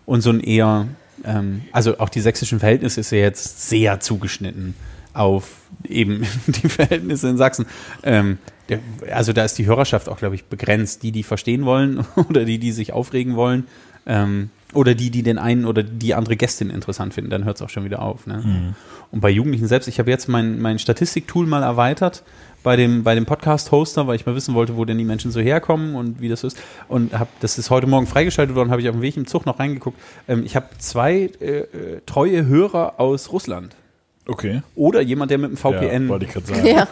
[0.05, 0.87] und so ein eher,
[1.23, 4.75] ähm, also auch die sächsischen Verhältnisse ist ja jetzt sehr zugeschnitten
[5.15, 5.51] auf
[5.87, 7.65] eben die Verhältnisse in Sachsen.
[8.03, 8.37] Ähm,
[8.69, 8.79] der,
[9.11, 11.03] also da ist die Hörerschaft auch, glaube ich, begrenzt.
[11.03, 13.67] Die, die verstehen wollen oder die, die sich aufregen wollen
[14.05, 17.61] ähm, oder die, die den einen oder die andere Gästin interessant finden, dann hört es
[17.61, 18.27] auch schon wieder auf.
[18.27, 18.41] Ne?
[18.43, 18.75] Mhm.
[19.11, 22.23] Und bei Jugendlichen selbst, ich habe jetzt mein, mein Statistiktool mal erweitert
[22.63, 25.39] bei dem, bei dem Podcast-Hoster, weil ich mal wissen wollte, wo denn die Menschen so
[25.39, 26.57] herkommen und wie das ist.
[26.87, 29.45] Und habe, das ist heute Morgen freigeschaltet worden, habe ich auf dem Weg im Zug
[29.45, 29.97] noch reingeguckt.
[30.27, 33.75] Ähm, ich habe zwei äh, äh treue Hörer aus Russland.
[34.27, 34.63] Okay.
[34.75, 36.03] Oder jemand, der mit dem VPN.
[36.03, 36.65] Ja, wollte ich gerade sagen.
[36.65, 36.85] Ja.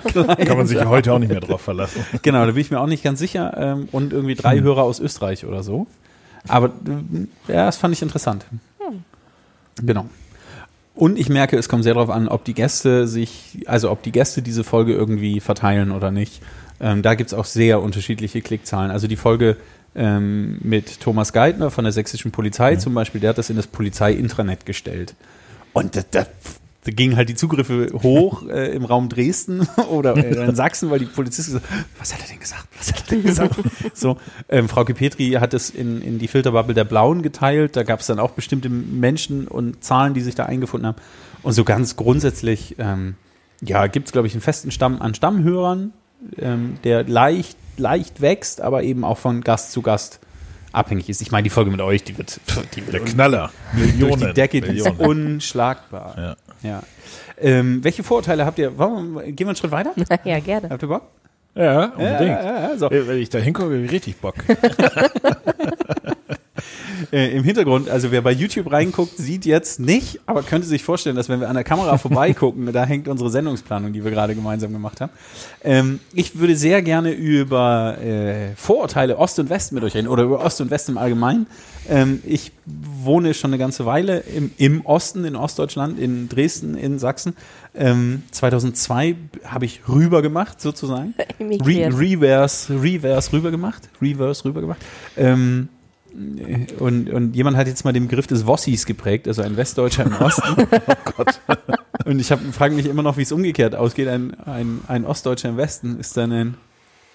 [0.46, 2.06] Kann man sich heute auch nicht mehr drauf verlassen.
[2.22, 3.56] Genau, da bin ich mir auch nicht ganz sicher.
[3.58, 4.64] Ähm, und irgendwie drei hm.
[4.64, 5.88] Hörer aus Österreich oder so.
[6.48, 8.46] Aber äh, ja, das fand ich interessant.
[8.80, 9.04] Hm.
[9.84, 10.06] Genau.
[10.96, 14.12] Und ich merke, es kommt sehr darauf an, ob die Gäste sich, also ob die
[14.12, 16.42] Gäste diese Folge irgendwie verteilen oder nicht.
[16.80, 18.92] Ähm, da gibt es auch sehr unterschiedliche Klickzahlen.
[18.92, 19.58] Also die Folge
[19.96, 22.80] ähm, mit Thomas Geithner von der sächsischen Polizei mhm.
[22.80, 25.16] zum Beispiel, der hat das in das Polizei-Intranet gestellt.
[25.74, 26.28] Und da, da
[26.84, 31.00] da gingen halt die Zugriffe hoch äh, im Raum Dresden oder äh, in Sachsen, weil
[31.00, 32.68] die Polizisten gesagt was hat er denn gesagt?
[32.78, 33.56] Was hat er denn gesagt?
[33.94, 34.18] so,
[34.50, 37.76] ähm, Frau Petri hat es in, in die Filterbubble der Blauen geteilt.
[37.76, 40.98] Da gab es dann auch bestimmte Menschen und Zahlen, die sich da eingefunden haben.
[41.42, 43.16] Und so ganz grundsätzlich, ähm,
[43.62, 45.94] ja, gibt es, glaube ich, einen festen Stamm an Stammhörern,
[46.38, 50.20] ähm, der leicht, leicht wächst, aber eben auch von Gast zu Gast
[50.74, 51.22] abhängig ist.
[51.22, 52.40] Ich meine, die Folge mit euch, die wird,
[52.76, 53.52] die wird der Knaller.
[53.74, 54.20] Millionen.
[54.20, 56.16] Durch die Decke, die ist unschlagbar.
[56.18, 56.36] Ja.
[56.70, 56.84] Ja.
[57.40, 58.78] Ähm, welche Vorurteile habt ihr?
[58.78, 59.94] Warum, gehen wir einen Schritt weiter?
[60.24, 60.70] ja, gerne.
[60.70, 61.04] Habt ihr Bock?
[61.56, 62.22] Ja, unbedingt.
[62.22, 62.90] Ja, ja, ja, so.
[62.90, 64.36] Wenn ich da hingucke, habe ich richtig Bock.
[67.12, 71.16] äh, Im Hintergrund, also wer bei YouTube reinguckt, sieht jetzt nicht, aber könnte sich vorstellen,
[71.16, 74.72] dass wenn wir an der Kamera vorbeigucken, da hängt unsere Sendungsplanung, die wir gerade gemeinsam
[74.72, 75.12] gemacht haben.
[75.64, 80.24] Ähm, ich würde sehr gerne über äh, Vorurteile Ost und West mit euch reden oder
[80.24, 81.48] über Ost und West im Allgemeinen.
[81.90, 87.00] Ähm, ich wohne schon eine ganze Weile im, im Osten, in Ostdeutschland, in Dresden, in
[87.00, 87.36] Sachsen.
[87.76, 91.14] Ähm, 2002 habe ich rüber gemacht, sozusagen.
[91.40, 93.90] Re reverse, reverse rüber gemacht.
[94.02, 94.82] Reverse rüber gemacht.
[95.18, 95.70] Ähm,
[96.80, 100.14] und, und jemand hat jetzt mal den Begriff des Wossis geprägt, also ein Westdeutscher im
[100.16, 100.68] Osten.
[100.72, 101.40] oh Gott.
[102.06, 104.10] Und ich frage mich immer noch, wie es umgekehrt ausgeht.
[104.10, 106.58] Ein, ein, ein Ostdeutscher im Westen ist dann ein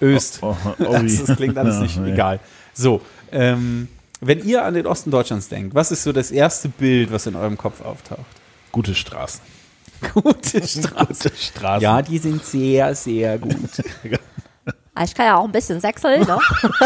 [0.01, 0.39] Öst.
[0.43, 2.13] Oh, oh, oh das, das, klingt alles nicht nee.
[2.13, 2.41] egal.
[2.73, 3.89] So, ähm,
[4.21, 7.37] wenn ihr an den Osten Deutschlands denkt, was ist so das erste Bild, was in
[7.37, 8.25] eurem Kopf auftaucht?
[8.73, 9.41] Gute Straßen.
[10.15, 11.07] Gute Straßen.
[11.07, 11.83] Gute Straßen.
[11.83, 13.57] Ja, die sind sehr, sehr gut.
[14.99, 16.39] Ah, ich kann ja auch ein bisschen sechseln, ne?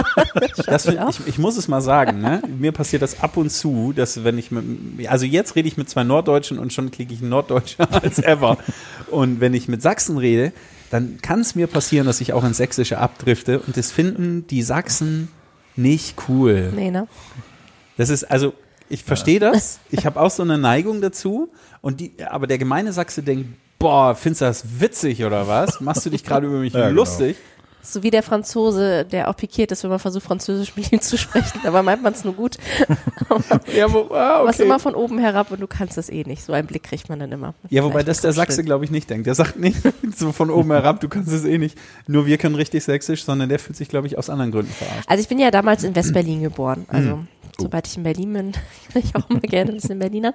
[0.67, 2.43] das ich, ich, muss es mal sagen, ne?
[2.59, 5.89] Mir passiert das ab und zu, dass wenn ich mit, also jetzt rede ich mit
[5.89, 8.59] zwei Norddeutschen und schon klicke ich Norddeutscher als ever.
[9.11, 10.53] Und wenn ich mit Sachsen rede,
[10.91, 14.63] dann kann es mir passieren, dass ich auch ins Sächsische abdrifte und das finden die
[14.63, 15.29] Sachsen
[15.75, 16.71] nicht cool.
[16.77, 17.09] Nee, ne?
[17.97, 18.53] Das ist, also,
[18.91, 19.81] ich verstehe das.
[19.91, 21.51] Ich habe auch so eine Neigung dazu.
[21.81, 23.49] Und die, aber der gemeine Sachse denkt,
[23.79, 25.81] boah, findest du das witzig oder was?
[25.81, 26.97] Machst du dich gerade über mich ja, genau.
[26.97, 27.39] lustig?
[27.39, 27.62] Genau.
[27.85, 31.19] So wie der Franzose, der auch pikiert ist, wenn man versucht, Französisch mit ihm zu
[31.19, 31.61] sprechen.
[31.65, 32.57] Dabei meint man es nur gut.
[33.77, 34.49] ja, wo, ah, okay.
[34.49, 36.45] Was immer von oben herab und du kannst es eh nicht.
[36.45, 37.55] So einen Blick kriegt man dann immer.
[37.71, 39.27] Ja, wobei das der Sachse, glaube ich, nicht denkt.
[39.27, 39.79] Der sagt nicht
[40.17, 41.77] so von oben herab, du kannst es eh nicht.
[42.07, 45.09] Nur wir können richtig sächsisch, sondern der fühlt sich, glaube ich, aus anderen Gründen verarscht.
[45.09, 46.87] Also ich bin ja damals in Westberlin geboren.
[46.89, 47.29] Also mhm.
[47.59, 48.53] sobald ich in Berlin bin,
[48.95, 50.35] bin ich auch immer gerne ein bisschen in Berlin an.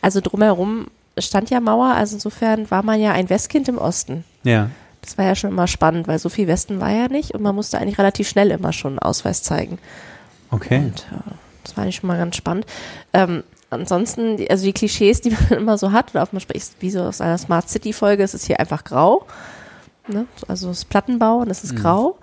[0.00, 0.86] Also drumherum
[1.18, 4.22] stand ja Mauer, also insofern war man ja ein Westkind im Osten.
[4.44, 4.70] Ja.
[5.04, 7.54] Das war ja schon immer spannend, weil so viel Westen war ja nicht und man
[7.54, 9.78] musste eigentlich relativ schnell immer schon einen Ausweis zeigen.
[10.50, 10.78] Okay.
[10.78, 12.64] Und äh, das war eigentlich schon mal ganz spannend.
[13.12, 16.90] Ähm, ansonsten, also die Klischees, die man immer so hat, oder auf man spricht, wie
[16.90, 19.26] so aus einer Smart City Folge, es ist hier einfach grau.
[20.08, 20.26] Ne?
[20.48, 21.78] Also das Plattenbau und es ist mhm.
[21.78, 22.18] grau.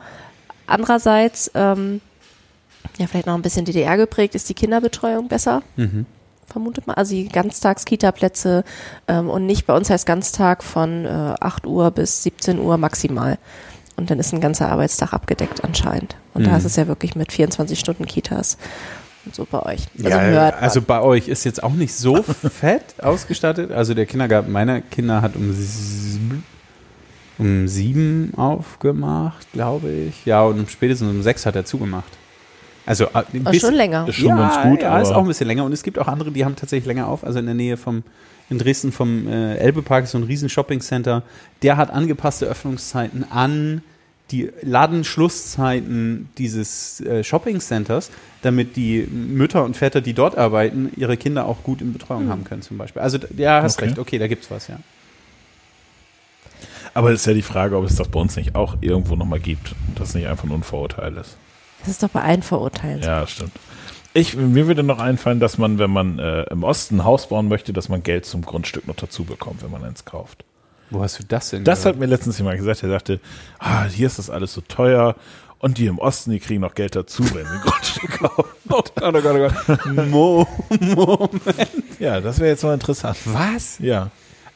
[0.65, 2.01] Andererseits, ähm,
[2.97, 5.61] ja, vielleicht noch ein bisschen DDR geprägt, ist die Kinderbetreuung besser.
[5.75, 6.07] Mhm
[6.51, 6.95] vermutet man.
[6.95, 8.63] Also die Ganztags-Kita-Plätze
[9.07, 13.37] ähm, und nicht bei uns heißt Ganztag von äh, 8 Uhr bis 17 Uhr maximal.
[13.97, 16.15] Und dann ist ein ganzer Arbeitstag abgedeckt anscheinend.
[16.33, 16.49] Und mhm.
[16.49, 18.57] da ist es ja wirklich mit 24 Stunden Kitas.
[19.25, 19.87] Und so bei euch.
[20.03, 23.71] Also, ja, also bei euch ist jetzt auch nicht so fett ausgestattet.
[23.71, 25.55] Also der Kindergarten meiner Kinder hat um,
[27.37, 30.25] um sieben aufgemacht, glaube ich.
[30.25, 32.17] Ja, und spätestens um sechs hat er zugemacht.
[32.91, 34.05] Also äh, ein Aber schon länger.
[34.05, 35.63] Ist schon ja, ganz gut, ja, ist auch ein bisschen länger.
[35.63, 37.23] Und es gibt auch andere, die haben tatsächlich länger auf.
[37.23, 38.03] Also in der Nähe vom,
[38.49, 41.23] in Dresden vom äh, Elbepark ist so ein riesen Shopping-Center.
[41.61, 43.81] Der hat angepasste Öffnungszeiten an
[44.31, 51.45] die Ladenschlusszeiten dieses äh, Shopping-Centers, damit die Mütter und Väter, die dort arbeiten, ihre Kinder
[51.45, 53.01] auch gut in Betreuung haben können zum Beispiel.
[53.01, 53.85] Also ja, hast Okay.
[53.85, 53.99] recht.
[53.99, 54.77] Okay, da gibt's was, ja.
[56.93, 59.39] Aber es ist ja die Frage, ob es das bei uns nicht auch irgendwo nochmal
[59.39, 61.37] gibt und das nicht einfach nur ein Vorurteil ist.
[61.81, 63.01] Das ist doch bei allen Verurteilen.
[63.01, 63.07] so.
[63.07, 63.51] Ja, stimmt.
[64.13, 67.47] Ich, mir würde noch einfallen, dass man, wenn man äh, im Osten ein Haus bauen
[67.47, 70.43] möchte, dass man Geld zum Grundstück noch dazu bekommt, wenn man eins kauft.
[70.89, 71.63] Wo hast du das denn?
[71.63, 71.95] Das gehört?
[71.95, 73.19] hat mir letztens jemand gesagt, er sagte,
[73.59, 75.15] ah, hier ist das alles so teuer
[75.59, 78.49] und die im Osten, die kriegen noch Geld dazu, wenn sie ein Grundstück kaufen.
[78.69, 79.95] Oh Gott, oh Gott, oh Gott.
[80.09, 80.47] Mo,
[80.81, 81.69] Moment.
[81.99, 83.17] Ja, das wäre jetzt mal interessant.
[83.25, 83.79] Was?
[83.79, 84.09] Ja.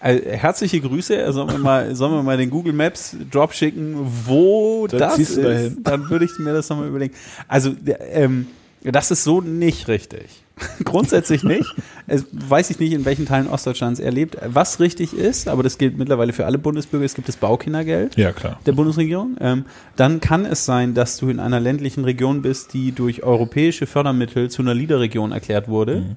[0.05, 1.33] Also, herzliche Grüße.
[1.33, 3.95] Sollen wir mal, sollen wir mal den Google Maps Drop schicken,
[4.27, 5.37] wo Dann das ist?
[5.37, 5.77] dahin.
[5.81, 7.15] Dann würde ich mir das nochmal überlegen.
[7.47, 7.71] Also,
[8.11, 8.45] ähm,
[8.83, 10.27] das ist so nicht richtig.
[10.85, 11.65] Grundsätzlich nicht.
[12.05, 14.37] Es, weiß ich nicht, in welchen Teilen Ostdeutschlands er lebt.
[14.45, 18.31] Was richtig ist, aber das gilt mittlerweile für alle Bundesbürger, es gibt das Baukindergeld Ja,
[18.31, 18.59] klar.
[18.67, 19.37] der Bundesregierung.
[19.41, 19.65] Ähm,
[19.95, 24.51] dann kann es sein, dass du in einer ländlichen Region bist, die durch europäische Fördermittel
[24.51, 26.15] zu einer LIDA-Region erklärt wurde.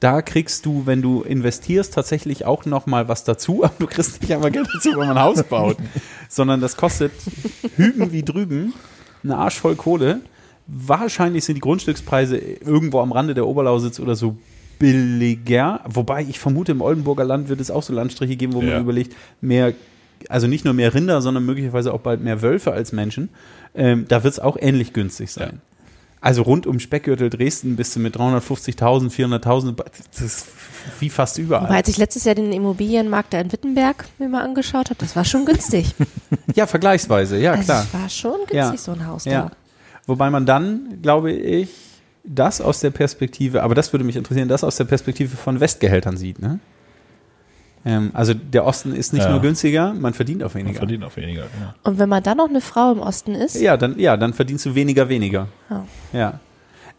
[0.00, 4.20] Da kriegst du, wenn du investierst, tatsächlich auch noch mal was dazu, aber du kriegst
[4.22, 5.76] nicht einmal Geld dazu, wenn man ein Haus baut,
[6.28, 7.10] sondern das kostet
[7.76, 8.74] hüben wie drüben
[9.24, 10.20] eine Arsch voll Kohle.
[10.68, 14.36] Wahrscheinlich sind die Grundstückspreise irgendwo am Rande der Oberlausitz oder so
[14.78, 18.74] billiger, wobei ich vermute, im Oldenburger Land wird es auch so Landstriche geben, wo Ja.
[18.74, 19.72] man überlegt, mehr,
[20.28, 23.28] also nicht nur mehr Rinder, sondern möglicherweise auch bald mehr Wölfe als Menschen.
[23.74, 25.60] Ähm, da wird es auch ähnlich günstig sein.
[26.20, 29.76] Also rund um Speckgürtel Dresden bist du mit 350.000, 400.000,
[30.12, 30.46] das ist
[30.98, 31.64] wie fast überall.
[31.64, 35.14] Wobei, als ich letztes Jahr den Immobilienmarkt da in Wittenberg mir mal angeschaut habe, das
[35.14, 35.94] war schon günstig.
[36.54, 37.84] ja, vergleichsweise, ja also klar.
[37.86, 38.76] es war schon günstig, Ja.
[38.76, 39.42] so ein Haus Ja.
[39.42, 39.50] da.
[40.06, 41.68] Wobei man dann, glaube ich,
[42.24, 46.16] das aus der Perspektive, aber das würde mich interessieren, das aus der Perspektive von Westgehältern
[46.16, 46.58] sieht, ne?
[47.88, 49.30] Ähm, also der Osten ist nicht Ja.
[49.30, 50.78] nur günstiger, man verdient auch Man weniger.
[50.78, 51.42] verdient auch weniger.
[51.42, 51.74] Ja.
[51.84, 54.66] Und wenn man dann noch eine Frau im Osten ist, Ja, dann, ja, dann verdienst
[54.66, 55.48] du weniger, weniger.
[55.70, 55.84] Ja.
[56.12, 56.40] Ja.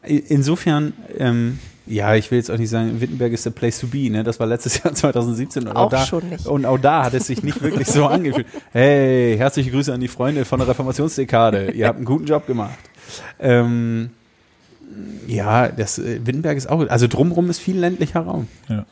[0.04, 4.10] Insofern, ähm, ja, ich will jetzt auch nicht sagen, Wittenberg ist the place to be,
[4.10, 4.24] ne?
[4.24, 6.48] Das war letztes Jahr 2017 und Auch da, schon nicht.
[6.48, 8.48] Und auch da hat es sich nicht wirklich so angefühlt.
[8.72, 11.72] Hey, herzliche Grüße an die Freunde von der Reformationsdekade.
[11.72, 12.80] Ihr habt einen guten Job gemacht.
[13.40, 14.12] Ähm,
[15.28, 18.48] ja, das äh, Wittenberg ist auch, also drumrum ist viel ländlicher Raum.
[18.70, 18.86] Ja.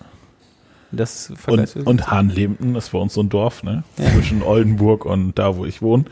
[0.91, 3.83] Das ist Und, und Hahnlebden, das war uns so ein Dorf, ne?
[3.97, 4.05] Ja.
[4.13, 6.05] Zwischen Oldenburg und da, wo ich wohne.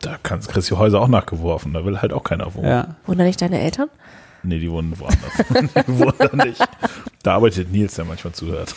[0.00, 1.72] Da kannst, kriegst du die Häuser auch nachgeworfen.
[1.72, 2.68] Da will halt auch keiner wohnen.
[2.68, 2.96] ja.
[3.06, 3.88] wohnen da nicht deine Eltern?
[4.42, 5.32] Nee, die wohnen woanders.
[5.86, 6.60] die wohnen da nicht.
[7.22, 8.74] Da arbeitet Nils, der manchmal zuhört.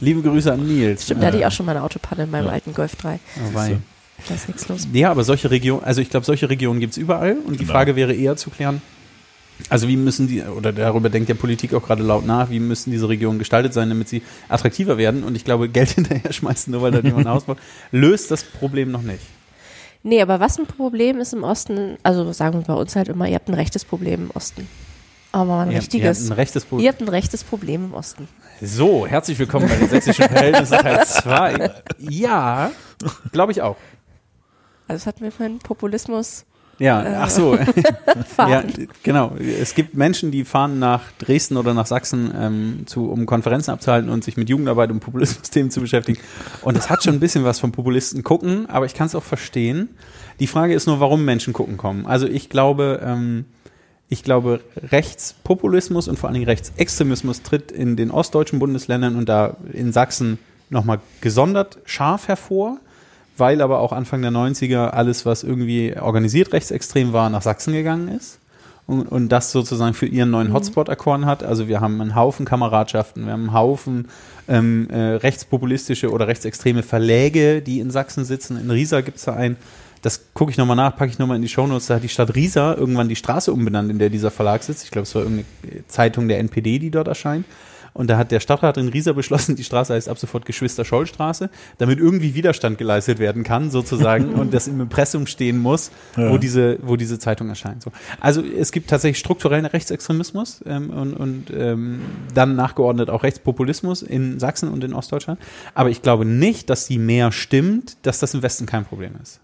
[0.00, 1.04] Liebe Grüße an Nils.
[1.04, 2.52] Stimmt, da hatte ich auch schon mal eine Autopanne in meinem Ja.
[2.52, 3.18] alten Golf 3.
[3.50, 3.78] Oh, wei.
[4.28, 4.86] Da ist nichts los.
[4.92, 7.72] Ja, aber solche Regionen, also ich glaube, solche Regionen gibt es überall und die Genau.
[7.72, 8.80] Frage wäre eher zu klären,
[9.70, 12.90] also wie müssen die, oder darüber denkt ja Politik auch gerade laut nach, wie müssen
[12.90, 16.82] diese Regionen gestaltet sein, damit sie attraktiver werden und ich glaube, Geld hinterher schmeißen, nur
[16.82, 17.58] weil da jemand ein Haus baut,
[17.92, 19.20] löst das Problem noch nicht.
[20.02, 23.26] Nee, aber was ein Problem ist im Osten, also sagen wir bei uns halt immer,
[23.28, 24.68] ihr habt ein rechtes Problem im Osten.
[25.32, 26.18] Aber ein Ihr- richtiges.
[26.20, 26.88] Ihr habt ein rechtes Ihr Problem.
[26.88, 28.28] habt ein rechtes Problem im Osten.
[28.62, 31.70] So, herzlich willkommen bei den sächsischen Verhältnissen Teil 2.
[31.98, 32.70] Ja,
[33.32, 33.76] glaube ich auch.
[34.88, 36.44] Also das hatten wir vorhin Populismus
[36.78, 37.14] Ja, Äh.
[37.16, 37.56] ach so.
[38.06, 38.88] Ja, fahren.
[39.02, 39.34] genau.
[39.36, 44.10] Es gibt Menschen, die fahren nach Dresden oder nach Sachsen, ähm, zu, um Konferenzen abzuhalten
[44.10, 46.18] und sich mit Jugendarbeit und Populismusthemen zu beschäftigen.
[46.62, 49.22] Und es hat schon ein bisschen was vom Populisten gucken, aber ich kann es auch
[49.22, 49.88] verstehen.
[50.40, 52.04] Die Frage ist nur, warum Menschen gucken kommen.
[52.06, 53.46] Also ich glaube, ähm,
[54.08, 59.56] ich glaube, Rechtspopulismus und vor allen Dingen Rechtsextremismus tritt in den ostdeutschen Bundesländern und da
[59.72, 60.38] in Sachsen
[60.70, 62.78] nochmal gesondert scharf hervor
[63.36, 68.08] weil aber auch Anfang der 90er alles, was irgendwie organisiert rechtsextrem war, nach Sachsen gegangen
[68.08, 68.38] ist.
[68.86, 71.42] Und, und das sozusagen für ihren neuen Hotspot erkoren hat.
[71.42, 74.08] Also wir haben einen Haufen Kameradschaften, wir haben einen Haufen
[74.46, 78.60] ähm, äh, rechtspopulistische oder rechtsextreme Verläge, die in Sachsen sitzen.
[78.60, 79.56] In Riesa gibt es da einen,
[80.02, 82.36] das gucke ich nochmal nach, packe ich nochmal in die Shownotes, da hat die Stadt
[82.36, 84.84] Riesa irgendwann die Straße umbenannt, in der dieser Verlag sitzt.
[84.84, 85.44] Ich glaube, es war irgendeine
[85.88, 87.44] Zeitung der NPD, die dort erscheint.
[87.96, 91.98] Und da hat der Stadtrat in Riesa beschlossen, die Straße heißt ab sofort Geschwister-Scholl-Straße, damit
[91.98, 96.30] irgendwie Widerstand geleistet werden kann, sozusagen, und das im Impressum stehen muss, Ja.
[96.30, 97.82] wo, diese, wo diese Zeitung erscheint.
[97.82, 97.90] So.
[98.20, 102.00] Also es gibt tatsächlich strukturellen Rechtsextremismus ähm, und, und ähm,
[102.34, 105.40] dann nachgeordnet auch Rechtspopulismus in Sachsen und in Ostdeutschland.
[105.74, 109.40] Aber ich glaube nicht, dass die mehr stimmt, dass das im Westen kein Problem ist.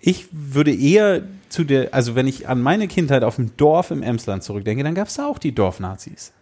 [0.00, 4.02] Ich würde eher zu der, also wenn ich an meine Kindheit auf dem Dorf im
[4.02, 6.32] Emsland zurückdenke, dann gab es da auch die Dorfnazis.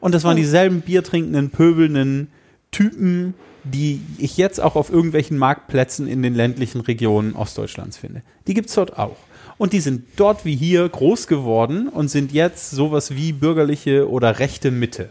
[0.00, 2.28] Und das waren dieselben biertrinkenden, pöbelnden,
[2.70, 3.34] Typen,
[3.64, 8.22] die ich jetzt auch auf irgendwelchen Marktplätzen in den ländlichen Regionen Ostdeutschlands finde.
[8.46, 9.16] Die gibt es dort auch.
[9.56, 14.38] Und die sind dort wie hier groß geworden und sind jetzt sowas wie bürgerliche oder
[14.38, 15.10] rechte Mitte.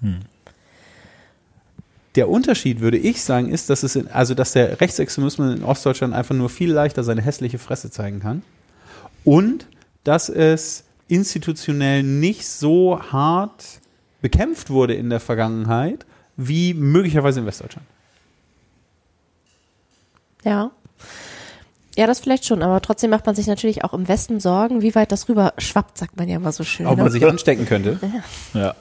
[0.00, 0.20] Hm.
[2.14, 6.14] Der Unterschied, würde ich sagen, ist, dass es in, also dass der Rechtsextremismus in Ostdeutschland
[6.14, 8.42] einfach nur viel leichter seine hässliche Fresse zeigen kann.
[9.24, 9.66] Und
[10.04, 13.80] dass es institutionell nicht so hart
[14.20, 17.86] bekämpft wurde in der Vergangenheit, wie möglicherweise in Westdeutschland.
[20.44, 20.70] Ja.
[21.96, 24.94] Ja, das vielleicht schon, aber trotzdem macht man sich natürlich auch im Westen Sorgen, wie
[24.94, 26.86] weit das rüber schwappt, sagt man ja immer so schön.
[26.86, 27.10] Ob man ne?
[27.10, 27.98] sich anstecken könnte.
[28.54, 28.60] Ja.
[28.60, 28.74] ja.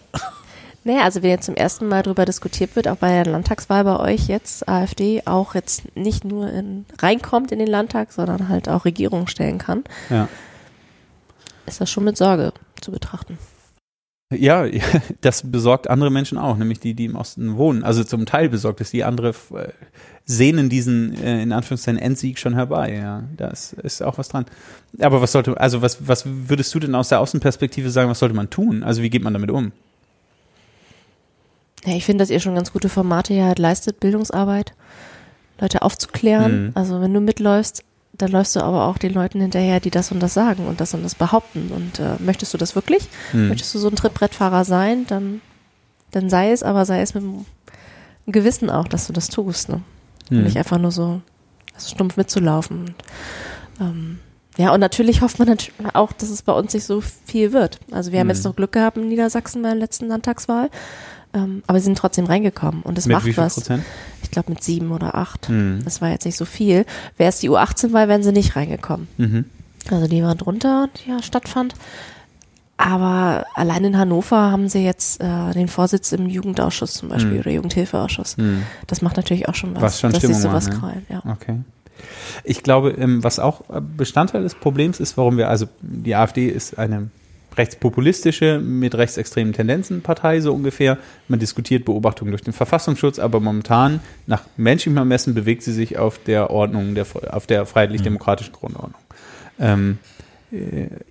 [0.84, 4.00] Naja, also wenn jetzt zum ersten Mal darüber diskutiert wird, auch bei der Landtagswahl bei
[4.00, 8.86] euch jetzt, AfD auch jetzt nicht nur in, reinkommt in den Landtag, sondern halt auch
[8.86, 10.30] Regierungen stellen kann, ja.
[11.65, 13.38] ist das schon mit Sorge zu betrachten.
[14.30, 14.66] Ja,
[15.22, 17.84] das besorgt andere Menschen auch, nämlich die, die im Osten wohnen.
[17.84, 19.70] Also zum Teil besorgt es die andere äh,
[20.26, 22.94] sehnen diesen äh, in Anführungszeichen Endsieg schon herbei.
[22.94, 24.46] Ja, da ist, ist auch was dran.
[25.00, 28.36] Aber was sollte, also was, was würdest du denn aus der Außenperspektive sagen, was sollte
[28.36, 28.84] man tun?
[28.84, 29.72] Also wie geht man damit um?
[31.86, 34.74] Ja, ich finde, dass ihr schon ganz gute Formate hier halt leistet, Bildungsarbeit,
[35.62, 36.66] Leute aufzuklären.
[36.66, 36.72] Mhm.
[36.74, 37.86] Also wenn du mitläufst,
[38.17, 40.93] dann läufst du aber auch den Leuten hinterher, die das und das sagen und das
[40.93, 41.71] und das behaupten.
[41.71, 43.08] Und äh, möchtest du das wirklich?
[43.34, 43.49] Mhm.
[43.49, 45.41] Möchtest du so ein Trittbrettfahrer sein, dann,
[46.12, 47.45] dann sei es, aber sei es mit einem
[48.25, 49.69] Gewissen auch, dass du das tust.
[49.69, 49.82] Ne?
[50.30, 50.43] Mhm.
[50.43, 51.21] Nicht einfach nur so
[51.75, 52.80] also stumpf mitzulaufen.
[52.80, 52.95] Und,
[53.80, 54.19] ähm,
[54.58, 57.80] ja, und natürlich hofft man natürlich auch, dass es bei uns nicht so viel wird.
[57.91, 58.49] Also wir haben jetzt mhm.
[58.49, 60.71] noch Glück gehabt in Niedersachsen bei der letzten Landtagswahl.
[61.34, 63.56] Ähm, aber sie sind trotzdem reingekommen und es macht was.
[63.56, 63.84] Prozent?
[64.28, 65.48] Ich glaube mit sieben oder acht.
[65.48, 65.80] Mhm.
[65.86, 66.86] Das war jetzt nicht so viel.
[67.16, 69.08] Wäre es die U18-Wahl, wären sie nicht reingekommen.
[69.18, 69.46] Mhm.
[69.90, 71.76] Also die war drunter, die ja stattfand.
[72.76, 77.40] Aber allein in Hannover haben sie jetzt äh, den Vorsitz im Jugendausschuss zum Beispiel mhm.
[77.40, 78.36] oder Jugendhilfeausschuss.
[78.36, 78.63] Mhm.
[78.86, 79.82] Das macht natürlich auch schon was.
[79.82, 81.22] Was schon dass Stimmung sowas machen, ja.
[81.24, 81.32] ja.
[81.32, 81.62] Okay.
[82.44, 83.62] Ich glaube, ähm, was auch
[83.96, 87.10] Bestandteil des Problems ist, warum wir, also die AfD ist eine
[87.58, 90.98] rechtspopulistische mit rechtsextremen Tendenzen Partei so ungefähr.
[91.28, 96.20] Man diskutiert Beobachtungen durch den Verfassungsschutz, aber momentan nach menschlichem Ermessen bewegt sie sich auf
[96.20, 99.02] der Ordnung, der, auf der freiheitlich-demokratischen Grundordnung.
[99.60, 100.16] Ähm, äh,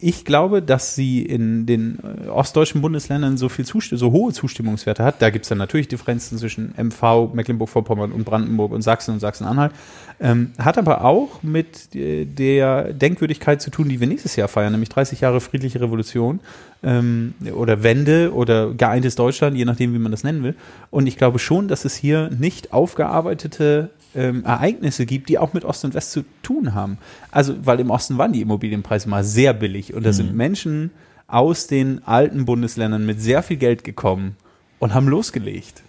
[0.01, 5.05] ich glaube, dass sie in den äh, ostdeutschen Bundesländern so viel Zustimm so hohe Zustimmungswerte
[5.05, 5.21] hat.
[5.21, 9.73] Da gibt es dann natürlich Differenzen zwischen MV, Mecklenburg-Vorpommern und Brandenburg und Sachsen und Sachsen-Anhalt.
[10.21, 14.73] Ähm, hat aber auch mit äh, der Denkwürdigkeit zu tun, die wir nächstes Jahr feiern,
[14.73, 16.41] nämlich 30 Jahre friedliche Revolution
[16.83, 20.55] ähm, oder Wende oder geeintes Deutschland, je nachdem, wie man das nennen will.
[20.91, 25.65] Und ich glaube schon, dass es hier nicht aufgearbeitete ähm, Ereignisse gibt, die auch mit
[25.65, 26.99] Ost und West zu tun haben.
[27.31, 30.15] Also, weil im Osten waren die Immobilienpreise mal sehr billig und da mhm.
[30.15, 30.91] sind Menschen
[31.27, 34.37] aus den alten Bundesländern mit sehr viel Geld gekommen
[34.79, 35.83] und haben losgelegt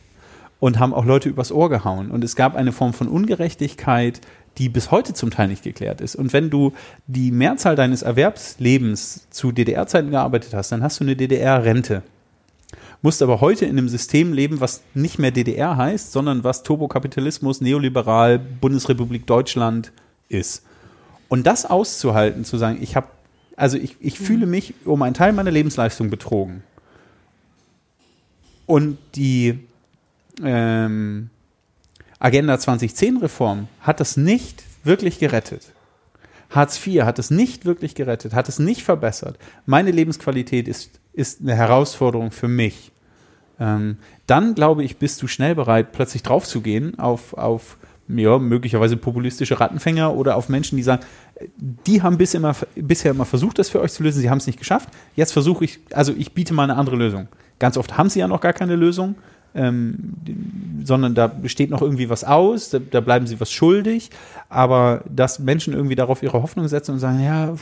[0.60, 2.10] und haben auch Leute übers Ohr gehauen.
[2.10, 4.21] Und es gab eine Form von Ungerechtigkeit,
[4.58, 6.15] die bis heute zum Teil nicht geklärt ist.
[6.15, 6.73] Und wenn du
[7.06, 12.01] die Mehrzahl deines Erwerbslebens zu DDR-Zeiten gearbeitet hast, dann hast du eine DDR-Rente
[13.01, 17.62] musst aber heute in einem System leben, was nicht mehr DDR heißt, sondern was Turbokapitalismus,
[17.62, 19.91] neoliberal, Bundesrepublik Deutschland
[20.29, 20.63] ist.
[21.29, 23.07] Und das auszuhalten, zu sagen, ich habe,
[23.55, 24.51] also ich, ich fühle mhm.
[24.51, 26.63] mich um einen Teil meiner Lebensleistung betrogen.
[28.65, 29.60] Und die
[30.43, 31.29] ähm,
[32.19, 35.73] Agenda 2010-Reform hat das nicht wirklich gerettet.
[36.49, 39.38] Hartz IV hat es nicht wirklich gerettet, hat es nicht verbessert.
[39.65, 42.91] Meine Lebensqualität ist ist eine Herausforderung für mich.
[43.60, 47.77] Ähm, dann glaube ich, bist du schnell bereit, plötzlich draufzugehen auf, auf
[48.08, 51.03] ja, möglicherweise populistische Rattenfänger oder auf Menschen, die sagen,
[51.60, 54.47] die haben bis immer, bisher immer versucht, das für euch zu lösen, sie haben es
[54.47, 54.89] nicht geschafft.
[55.15, 57.27] Jetzt versuche ich, also ich biete mal eine andere Lösung.
[57.60, 59.15] Ganz oft haben sie ja noch gar keine Lösung,
[59.55, 60.13] ähm,
[60.83, 64.10] sondern da steht noch irgendwie was aus, da, da, bleiben sie was schuldig.
[64.49, 67.55] Aber dass Menschen irgendwie darauf ihre Hoffnung setzen und sagen, ja,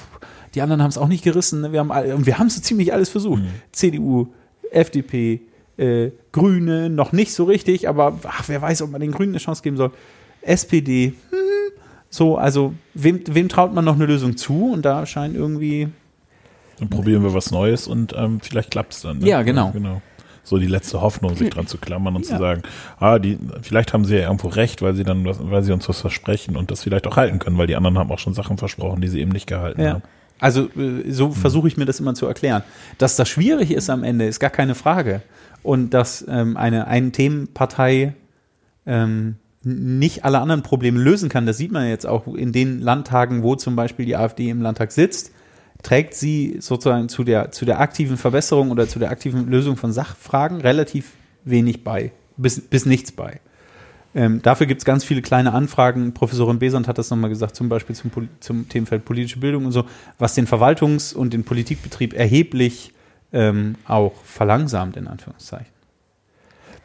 [0.54, 1.62] die anderen haben es auch nicht gerissen.
[1.62, 1.72] Ne?
[1.72, 3.42] Wir haben, und wir haben so ziemlich alles versucht.
[3.42, 3.48] Mhm.
[3.72, 4.28] CDU,
[4.72, 5.42] FDP,
[5.78, 9.40] äh, Grüne, noch nicht so richtig, aber ach, wer weiß, ob man den Grünen eine
[9.40, 9.92] Chance geben soll.
[10.42, 11.38] SPD, hm,
[12.10, 14.72] so, also wem, wem traut man noch eine Lösung zu?
[14.72, 15.90] Und da scheint irgendwie.
[16.80, 19.20] Dann probieren wir was Neues und ähm, vielleicht klappt es dann.
[19.20, 19.28] Ne?
[19.28, 19.68] Ja, genau.
[19.68, 20.02] Ja, genau
[20.46, 22.36] so die letzte Hoffnung, sich dran zu klammern und ja.
[22.36, 22.64] zu sagen,
[23.00, 26.00] ah, die, vielleicht haben sie ja irgendwo recht, weil sie dann, weil sie uns was
[26.00, 29.02] versprechen und das vielleicht auch halten können, weil die anderen haben auch schon Sachen versprochen,
[29.02, 29.94] die sie eben nicht gehalten ja.
[29.96, 30.04] haben.
[30.40, 32.64] Also äh, so versuche ich mir das immer zu erklären.
[32.98, 35.22] Dass das schwierig ist am Ende, ist gar keine Frage.
[35.64, 38.14] Und dass ähm, eine Ein-Themen-Partei
[38.86, 43.42] ähm, nicht alle anderen Probleme lösen kann, das sieht man jetzt auch in den Landtagen,
[43.42, 45.32] wo zum Beispiel die AfD im Landtag sitzt,
[45.86, 49.94] trägt sie sozusagen zu der, zu der aktiven Verbesserung oder zu der aktiven Lösung von
[49.94, 51.12] Sachfragen relativ
[51.44, 53.40] wenig bei, bis, bis nichts bei.
[54.16, 56.14] Ähm, dafür gibt es ganz viele kleine Anfragen.
[56.14, 59.84] Professorin Besant hat das nochmal gesagt, zum Beispiel zum, zum Themenfeld politische Bildung und so,
[60.18, 62.92] was den Verwaltungs- und den Politikbetrieb erheblich
[63.32, 65.68] ähm, auch verlangsamt, in Anführungszeichen.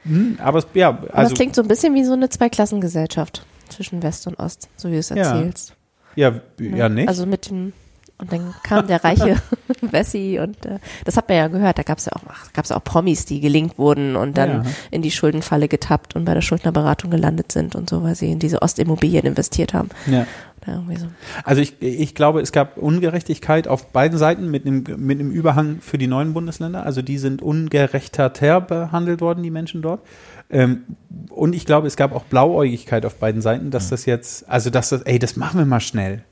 [0.03, 1.31] Hm, aber es, ja, Aber also.
[1.31, 4.95] das klingt so ein bisschen wie so eine Zweiklassengesellschaft zwischen West und Ost, so wie
[4.95, 5.17] du es Ja.
[5.17, 5.75] erzählst.
[6.17, 7.09] ja, ja, nicht?
[7.09, 7.73] Also mit dem,
[8.21, 9.37] und dann kam der reiche
[9.81, 12.71] Wessi und äh, das hat man ja gehört, da gab es ja auch, ach, gab's
[12.73, 14.63] auch Promis, die gelingt wurden und dann Ja.
[14.91, 18.39] in die Schuldenfalle getappt und bei der Schuldnerberatung gelandet sind und so, weil sie in
[18.39, 19.89] diese Ostimmobilien investiert haben.
[20.07, 20.27] ja.
[20.67, 21.07] So.
[21.43, 25.79] Also ich, ich glaube, es gab Ungerechtigkeit auf beiden Seiten mit einem, mit einem Überhang
[25.81, 26.85] für die neuen Bundesländer.
[26.85, 28.29] Also die sind ungerechter
[28.61, 30.03] behandelt worden, die Menschen dort.
[30.51, 30.83] Ähm,
[31.31, 34.91] und ich glaube, es gab auch Blauäugigkeit auf beiden Seiten, dass das jetzt, also dass
[34.91, 36.25] das, ey, das machen wir mal schnell.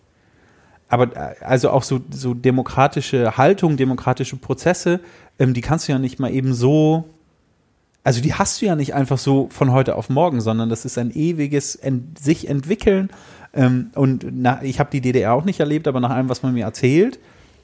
[0.88, 5.00] Aber äh, also auch so, so demokratische Haltung, demokratische Prozesse,
[5.38, 7.04] ähm, die kannst du ja nicht mal eben so,
[8.04, 10.98] also die hast du ja nicht einfach so von heute auf morgen, sondern das ist
[10.98, 13.10] ein ewiges Ent sich entwickeln.
[13.54, 16.54] Ähm, und na, ich habe die DDR auch nicht erlebt, aber nach allem, was man
[16.54, 17.18] mir erzählt,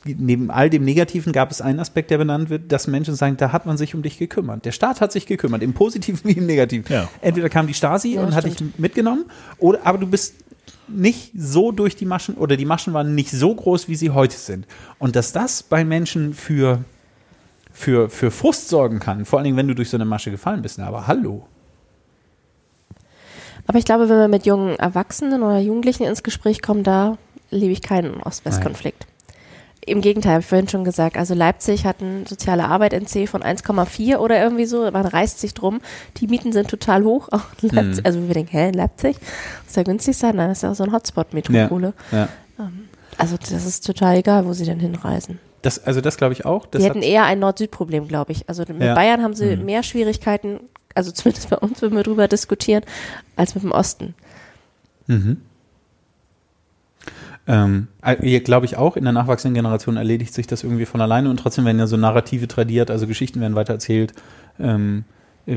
[0.05, 3.53] neben all dem Negativen gab es einen Aspekt, der benannt wird, dass Menschen sagen, da
[3.53, 4.65] hat man sich um dich gekümmert.
[4.65, 6.85] Der Staat hat sich gekümmert, im Positiven wie im Negativen.
[6.93, 7.09] Ja.
[7.21, 9.25] Entweder kam die Stasi Ja, und hat dich mitgenommen,
[9.59, 10.35] oder aber du bist
[10.89, 14.37] nicht so durch die Maschen oder die Maschen waren nicht so groß, wie sie heute
[14.37, 14.67] sind.
[14.99, 16.85] Und dass das bei Menschen für,
[17.73, 20.63] für, für Frust sorgen kann, vor allen Dingen, wenn du durch so eine Masche gefallen
[20.63, 20.79] bist.
[20.79, 21.47] Na, aber hallo.
[23.67, 27.17] Aber ich glaube, wenn wir mit jungen Erwachsenen oder Jugendlichen ins Gespräch kommen, da
[27.51, 29.07] lebe ich keinen Ost-West-Konflikt.
[29.87, 31.17] Im Gegenteil, habe ich vorhin schon gesagt.
[31.17, 34.91] Also Leipzig hat eine soziale Arbeit NC von 1,4 oder irgendwie so.
[34.91, 35.81] Man reißt sich drum.
[36.17, 37.29] Die Mieten sind total hoch.
[37.33, 39.17] Auch in Leipzig, Also wir denken, hä, in Leipzig?
[39.67, 40.37] Ist ja günstig sein?
[40.37, 41.93] Nein, das ist ja so ein Hotspot-Metropole.
[42.13, 42.29] Ja.
[43.19, 45.39] Also das ist total egal, wo sie denn hinreisen.
[45.63, 46.67] Das, also das glaube ich auch.
[46.67, 48.49] Das Die hätten eher ein Nord-Süd-Problem, glaube ich.
[48.49, 48.95] Also mit Ja.
[48.95, 50.61] Bayern haben sie mehr Schwierigkeiten,
[50.95, 52.83] also zumindest bei uns, wenn wir drüber diskutieren,
[53.37, 54.15] als mit dem Osten.
[57.47, 57.89] Ähm,
[58.23, 61.37] hier glaube ich auch, in der nachwachsenden Generation erledigt sich das irgendwie von alleine und
[61.39, 64.15] trotzdem werden ja so Narrative tradiert, also Geschichten werden weitererzählt
[64.59, 65.05] ähm,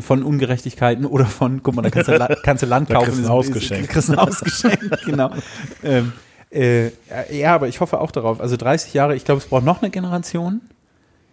[0.02, 3.06] von Ungerechtigkeiten oder von, guck mal, da kannst du, La- kannst du Land Da kaufen.
[3.06, 3.90] kriegst du ein ist- Haus ist- geschenkt.
[3.90, 5.32] Kriegst ein Haus geschenkt, genau.
[5.84, 6.12] Ähm,
[6.52, 6.90] äh,
[7.38, 8.42] ja, aber ich hoffe auch darauf.
[8.42, 10.62] Also 30 Jahre, ich glaube, es braucht noch eine Generation,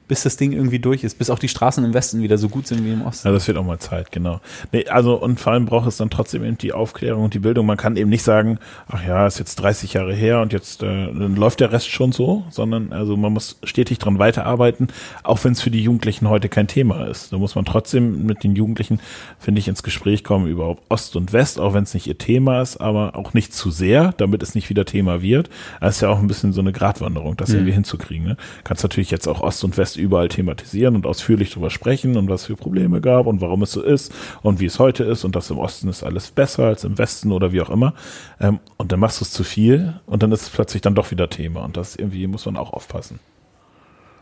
[0.07, 2.67] bis das Ding irgendwie durch ist, bis auch die Straßen im Westen wieder so gut
[2.67, 3.29] sind wie im Osten.
[3.29, 4.41] Ja, das wird auch mal Zeit, genau.
[4.73, 7.67] Nee, also und vor allem braucht es dann trotzdem eben die Aufklärung und die Bildung.
[7.67, 11.07] Man kann eben nicht sagen, ach ja, ist jetzt 30 Jahre her und jetzt äh,
[11.07, 14.89] läuft der Rest schon so, sondern also man muss stetig dran weiterarbeiten,
[15.23, 17.33] auch wenn es für die Jugendlichen heute kein Thema ist.
[17.33, 19.01] Da muss man trotzdem mit den Jugendlichen,
[19.39, 22.61] finde ich, ins Gespräch kommen über Ost und West, auch wenn es nicht ihr Thema
[22.61, 25.49] ist, aber auch nicht zu sehr, damit es nicht wieder Thema wird.
[25.81, 28.27] Das ist ja auch ein bisschen so eine Gratwanderung, das irgendwie hinzukriegen.
[28.27, 28.37] Ne?
[28.65, 32.47] Kannst natürlich jetzt auch Ost und West überall thematisieren und ausführlich drüber sprechen und was
[32.47, 35.51] für Probleme gab und warum es so ist und wie es heute ist und dass
[35.51, 37.95] im Osten ist alles besser als im Westen oder wie auch immer.
[38.41, 41.11] Ähm, und dann machst du es zu viel und dann ist es plötzlich dann doch
[41.11, 43.19] wieder Thema und das irgendwie muss man auch aufpassen.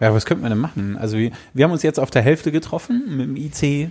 [0.00, 0.96] Ja, was könnte man denn machen?
[0.98, 3.90] Also wir, wir haben uns jetzt auf der Hälfte getroffen mit dem IC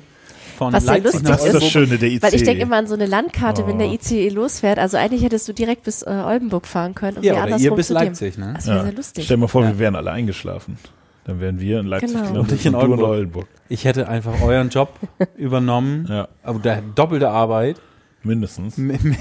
[0.57, 1.67] von Was Leipzig lustig Das ist das.
[1.69, 2.21] Schöne der IC.
[2.21, 3.93] Weil ich denke immer an so eine Landkarte, wenn der Oh.
[3.93, 4.77] ICE losfährt.
[4.77, 7.71] Also eigentlich hättest du direkt bis äh, Oldenburg fahren können und Ja, wir oder ihr
[7.73, 7.89] bis.
[7.89, 8.51] Leipzig, ne?
[8.55, 8.83] Das wäre ja.
[8.83, 9.23] sehr lustig.
[9.23, 9.69] Stell dir mal vor, Ja.
[9.69, 10.77] wir wären alle eingeschlafen.
[11.31, 12.41] Dann wären wir in Leipzig Genau.
[12.41, 13.09] Und ich in Oldenburg.
[13.09, 13.47] Oldenburg.
[13.69, 14.99] Ich hätte einfach euren Job
[15.37, 17.77] übernommen, Ja, aber der doppelte Arbeit,
[18.23, 18.77] mindestens.
[18.77, 19.17] mi- mi-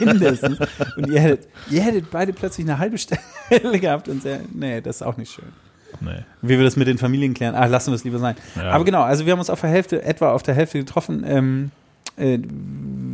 [0.00, 0.58] mindestens.
[0.96, 3.20] Und ihr hättet, ihr hättet beide plötzlich eine halbe Stelle
[3.80, 5.46] gehabt und sehr, nee, das ist auch nicht schön.
[6.00, 6.20] Nee.
[6.42, 8.36] Wie wir das mit den Familien klären, ach, lassen wir es lieber sein.
[8.56, 8.70] Ja.
[8.70, 11.70] Aber genau, also wir haben uns auf der Hälfte, etwa auf der Hälfte getroffen, ähm,
[12.18, 12.38] äh,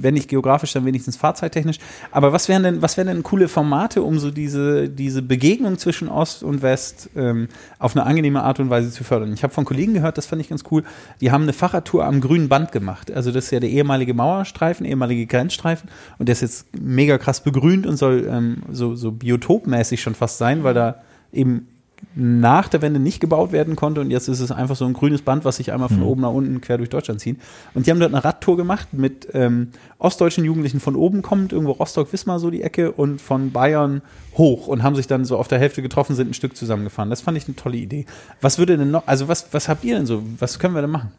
[0.05, 1.79] wenn nicht geografisch, dann wenigstens fahrzeittechnisch.
[2.13, 6.09] Aber was wären denn, was wären denn coole Formate, um so diese, diese Begegnung zwischen
[6.09, 9.33] Ost und West ähm, auf eine angenehme Art und Weise zu fördern?
[9.33, 10.85] Ich habe von Kollegen gehört, das fand ich ganz cool,
[11.21, 13.11] die haben eine Fahrradtour am grünen Band gemacht.
[13.11, 15.89] Also das ist ja der ehemalige Mauerstreifen, ehemalige Grenzstreifen
[16.19, 20.39] und der ist jetzt mega krass begrünt und soll ähm, so, so biotopmäßig schon fast
[20.39, 20.97] sein, weil da
[21.33, 21.67] eben
[22.15, 25.23] nach der Wende nicht gebaut werden konnte und jetzt ist es einfach so ein grünes
[25.23, 27.41] Band, was sich einmal von oben nach unten quer durch Deutschland zieht.
[27.75, 31.73] Und die haben dort eine Radtour gemacht mit ähm, ostdeutschen Jugendlichen von oben kommend, irgendwo
[31.73, 34.03] Rostock-Wismar so die Ecke und von Bayern
[34.37, 37.11] hoch und haben sich dann so auf der Hälfte getroffen, sind ein Stück zusammengefahren.
[37.11, 38.07] Das fand ich eine tolle Idee.
[38.41, 40.91] Was würde denn noch, also was, was habt ihr denn so, was können wir denn
[40.91, 41.13] machen?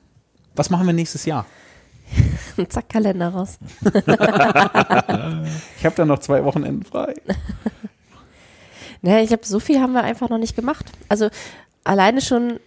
[0.56, 1.46] Was machen wir nächstes Jahr?
[2.70, 3.58] Zack, Kalender raus.
[5.78, 7.14] Ich habe da noch zwei Wochenenden frei.
[9.06, 10.86] Naja, ich glaube, so viel haben wir einfach noch nicht gemacht.
[11.10, 11.30] Also
[11.84, 12.60] alleine schon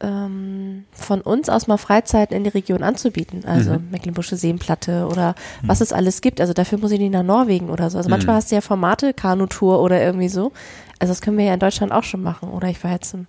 [0.00, 3.44] ähm, von uns aus mal Freizeiten in die Region anzubieten.
[3.46, 3.88] Also Mhm.
[3.90, 6.40] Mecklenburgische Seenplatte oder was es alles gibt.
[6.40, 7.96] Also dafür muss ich nicht nach Norwegen oder so.
[7.96, 8.38] Also manchmal Mhm.
[8.38, 10.52] hast du ja Formate, Kanutour oder irgendwie so.
[10.98, 12.50] Also das können wir ja in Deutschland auch schon machen.
[12.50, 13.26] Oder ich war jetzt im,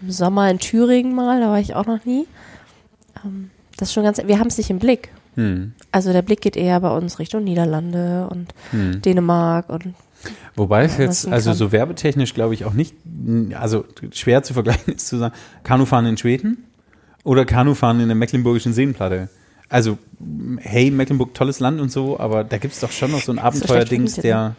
[0.00, 2.26] im Sommer in Thüringen mal, da war ich auch noch nie.
[3.24, 5.10] Ähm, das ist schon ganz, wir haben es nicht im Blick.
[5.34, 5.72] Hm.
[5.92, 9.02] Also der Blick geht eher bei uns Richtung Niederlande und Hm.
[9.02, 9.94] Dänemark und
[10.56, 12.94] Wobei es jetzt, also so werbetechnisch glaube ich auch nicht,
[13.54, 16.64] also schwer zu vergleichen ist zu sagen, Kanufahren in Schweden
[17.24, 19.28] oder Kanufahren in der Mecklenburgischen Seenplatte.
[19.68, 19.98] Also,
[20.60, 23.36] hey, Mecklenburg, tolles Land und so, aber da gibt es doch schon noch so ein
[23.36, 24.56] So Abenteuerdings, vermietet, der,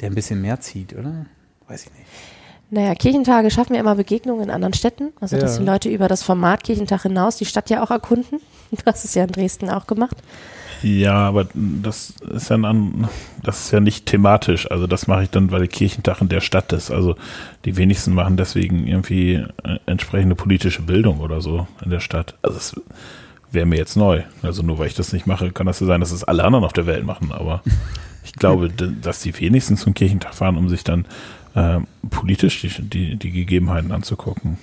[0.00, 1.26] der ein bisschen mehr zieht, oder?
[1.68, 2.06] Weiß ich nicht.
[2.70, 5.12] Naja, Kirchentage schaffen ja immer Begegnungen in anderen Städten.
[5.20, 5.60] Also, dass Ja.
[5.60, 8.40] die Leute über das Format Kirchentag hinaus die Stadt ja auch erkunden.
[8.70, 10.16] Du hast es ja in Dresden auch gemacht.
[10.82, 13.08] Ja, aber das ist ja ein,
[13.42, 14.70] das ist ja nicht thematisch.
[14.70, 16.90] Also das mache ich dann, weil der Kirchentag in der Stadt ist.
[16.90, 17.16] Also
[17.64, 22.34] die wenigsten machen deswegen irgendwie äh, entsprechende politische Bildung oder so in der Stadt.
[22.42, 22.80] Also es
[23.50, 24.22] wäre mir jetzt neu.
[24.42, 26.64] Also nur weil ich das nicht mache, kann das so sein, dass es alle anderen
[26.64, 27.32] auf der Welt machen.
[27.32, 27.62] Aber
[28.24, 31.06] ich glaube, dass die wenigsten zum Kirchentag fahren, um sich dann
[31.54, 34.58] äh, politisch die, die, die Gegebenheiten anzugucken.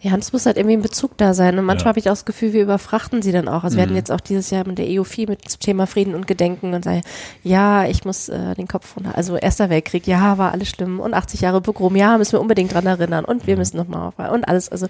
[0.00, 1.58] Ja, und es muss halt irgendwie ein Bezug da sein.
[1.58, 1.88] Und manchmal Ja.
[1.90, 3.64] habe ich auch das Gefühl, wir überfrachten sie dann auch.
[3.64, 3.88] Also wir Mhm.
[3.88, 6.84] hatten jetzt auch dieses Jahr mit der EOFI mit zum Thema Frieden und Gedenken und
[6.84, 7.02] sagen,
[7.42, 9.16] ja, ich muss äh, den Kopf runter.
[9.16, 11.00] Also Erster Weltkrieg, ja, war alles schlimm.
[11.00, 13.24] Und 80 Jahre Pogrom, ja, müssen wir unbedingt dran erinnern.
[13.24, 14.68] Und wir müssen nochmal auf und alles.
[14.70, 14.86] Also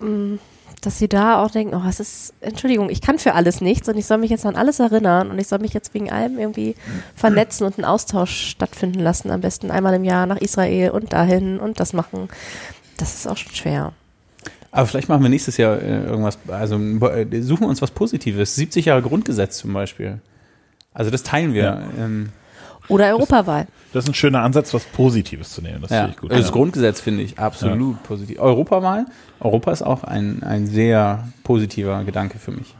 [0.00, 0.38] mh,
[0.80, 3.96] dass sie da auch denken, oh, es ist, Entschuldigung, ich kann für alles nichts und
[3.96, 6.74] ich soll mich jetzt an alles erinnern und ich soll mich jetzt wegen allem irgendwie
[7.16, 9.30] vernetzen und einen Austausch stattfinden lassen.
[9.30, 12.28] Am besten einmal im Jahr nach Israel und dahin und das machen.
[12.96, 13.92] Das ist auch schon schwer.
[14.70, 18.56] Aber vielleicht machen wir nächstes Jahr äh, irgendwas, also äh, suchen wir uns was Positives.
[18.56, 20.20] 70 Jahre Grundgesetz zum Beispiel.
[20.92, 21.62] Also das teilen wir.
[21.62, 21.82] Ja.
[21.98, 22.30] Ähm,
[22.88, 23.66] Oder Europawahl.
[23.92, 25.80] Das ist ein schöner Ansatz, was Positives zu nehmen.
[25.80, 25.98] Das ja.
[26.00, 26.30] finde ich gut.
[26.30, 26.54] Also Das ja.
[26.54, 28.40] Grundgesetz finde ich absolut positiv.
[28.40, 29.06] Europawahl,
[29.38, 32.74] Europa ist auch ein, ein sehr positiver Gedanke für mich.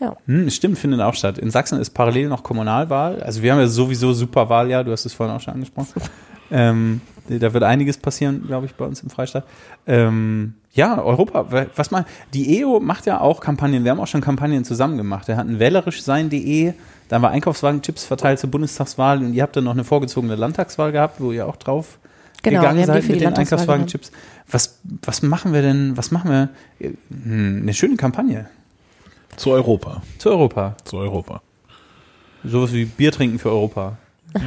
[0.00, 0.16] Ja.
[0.26, 1.38] Hm, stimmt, findet auch statt.
[1.38, 3.20] In Sachsen ist parallel noch Kommunalwahl.
[3.22, 5.92] Also wir haben ja sowieso super Wahljahr, du hast es vorhin auch schon angesprochen.
[6.50, 9.44] Ähm, da wird einiges passieren, glaube ich, bei uns im Freistaat.
[9.86, 12.04] Ähm, ja, Europa, wa- was man,
[12.34, 15.28] die EO macht ja auch Kampagnen, wir haben auch schon Kampagnen zusammen gemacht.
[15.28, 16.72] Wir hatten wählerisch sein.de,
[17.08, 20.92] da haben wir Einkaufswagenchips verteilt zur Bundestagswahl und ihr habt dann noch eine vorgezogene Landtagswahl
[20.92, 21.98] gehabt, wo ihr auch drauf
[22.42, 24.12] Genau, gegangen seid für mit die den Einkaufswagenchips.
[24.50, 26.48] Was, was machen wir denn, was machen wir?
[26.80, 28.46] Hm, eine schöne Kampagne
[29.36, 30.02] Zu Europa.
[30.18, 30.76] zu Europa.
[30.84, 31.42] Zu Europa.
[32.44, 33.98] Sowas wie Bier trinken für Europa.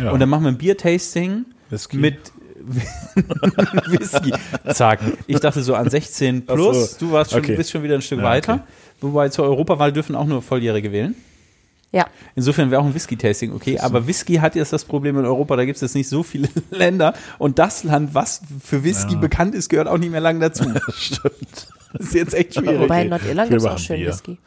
[0.02, 0.12] Ja.
[0.12, 1.46] Und dann machen wir ein Biertasting
[1.94, 2.32] mit
[3.88, 4.34] Whisky.
[4.74, 5.00] Zack.
[5.28, 6.92] Ich dachte so an 16 plus.
[6.92, 7.06] So.
[7.08, 7.56] Du warst schon, Okay.
[7.56, 8.54] bist schon wieder ein Stück Ja, weiter.
[8.56, 8.64] okay.
[9.02, 11.16] Wobei zur Europawahl dürfen auch nur Volljährige wählen.
[11.92, 12.06] Ja.
[12.36, 13.78] Insofern wäre auch ein Whisky-Tasting okay.
[13.80, 16.48] Aber Whisky hat jetzt das Problem in Europa, da gibt es jetzt nicht so viele
[16.72, 17.14] Länder.
[17.38, 19.20] Und das Land, was für Whisky Ja.
[19.20, 20.64] bekannt ist, gehört auch nicht mehr lang dazu.
[20.94, 21.68] Stimmt.
[21.94, 22.80] Das ist jetzt echt schwierig.
[22.80, 24.08] Wobei in Nordirland gibt es auch schön Bier.
[24.10, 24.38] Whisky.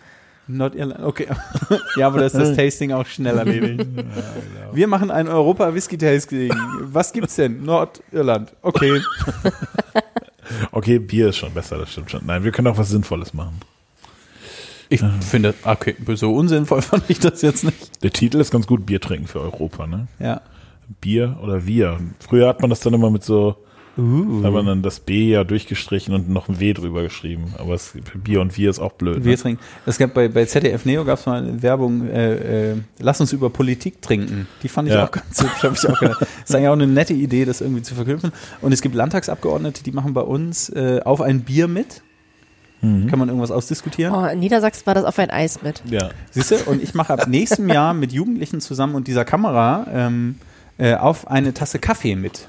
[0.46, 1.26] Nordirland, okay.
[1.96, 3.86] ja, aber das ist das Tasting auch schnell erledigt.
[4.72, 6.52] Wir machen ein Europa-Whisky-Tasting.
[6.80, 7.64] Was gibt's denn?
[7.64, 8.52] Nordirland.
[8.62, 9.00] Okay.
[10.72, 12.26] Okay, Bier ist schon besser, das stimmt schon.
[12.26, 13.60] Nein, wir können auch was Sinnvolles machen.
[14.90, 18.02] Ich finde, okay, so unsinnvoll fand ich das jetzt nicht.
[18.02, 20.06] Der Titel ist ganz gut, Bier trinken für Europa, ne?
[20.18, 20.42] Ja.
[21.00, 21.98] Bier oder wir.
[22.20, 23.56] Früher hat man das dann immer mit so,
[23.96, 27.54] da hat man dann das B ja durchgestrichen und noch ein W drüber geschrieben.
[27.58, 27.92] Aber es,
[28.22, 29.24] Bier und Wir ist auch blöd.
[29.24, 29.36] Wir Ne?
[29.38, 29.62] trinken.
[29.86, 33.32] Es gab bei, bei ZDF Neo gab es mal eine Werbung, äh, äh, lass uns
[33.32, 34.48] über Politik trinken.
[34.64, 35.06] Die fand ich Ja.
[35.06, 36.20] auch ganz hübsch, habe ich auch gedacht.
[36.22, 38.32] Das ist eigentlich auch eine nette Idee, das irgendwie zu verknüpfen.
[38.60, 42.02] Und es gibt Landtagsabgeordnete, die machen bei uns äh, auf ein Bier mit.
[42.82, 43.06] Mhm.
[43.06, 44.12] Kann man irgendwas ausdiskutieren?
[44.14, 45.82] Oh, in Niedersachsen war das auf ein Eis mit.
[45.88, 46.10] Ja.
[46.32, 46.56] Siehst du?
[46.66, 50.34] Und ich mache ab nächstem Jahr mit Jugendlichen zusammen und dieser Kamera ähm,
[50.78, 52.48] äh, auf eine Tasse Kaffee mit.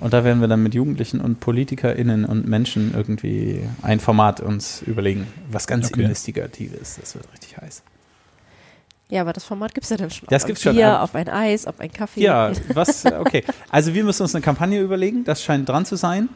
[0.00, 4.82] Und da werden wir dann mit Jugendlichen und PolitikerInnen und Menschen irgendwie ein Format uns
[4.82, 6.02] überlegen, was ganz Okay.
[6.02, 6.98] Investigatives.
[7.00, 7.82] Das wird richtig heiß.
[9.10, 10.26] Ja, aber das Format gibt es ja dann schon.
[10.30, 12.22] Das auf gibt's ein schon, Bier, aber- auf ein Eis, auf ein Kaffee.
[12.22, 13.44] Ja, was, okay.
[13.68, 16.28] Also wir müssen uns eine Kampagne überlegen, das scheint dran zu sein.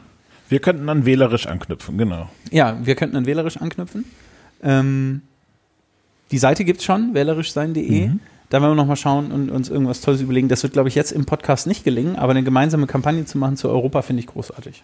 [0.49, 2.29] Wir könnten dann wählerisch anknüpfen, genau.
[2.51, 4.05] Ja, wir könnten dann wählerisch anknüpfen.
[4.61, 5.21] Ähm,
[6.31, 8.07] die Seite gibt's schon, wählerischsein.de.
[8.09, 8.19] Mhm.
[8.55, 10.47] Da werden wir nochmal schauen und uns irgendwas Tolles überlegen.
[10.47, 13.57] Das wird, glaube ich, jetzt im Podcast nicht gelingen, aber eine gemeinsame Kampagne zu machen
[13.57, 14.81] zu Europa finde ich großartig.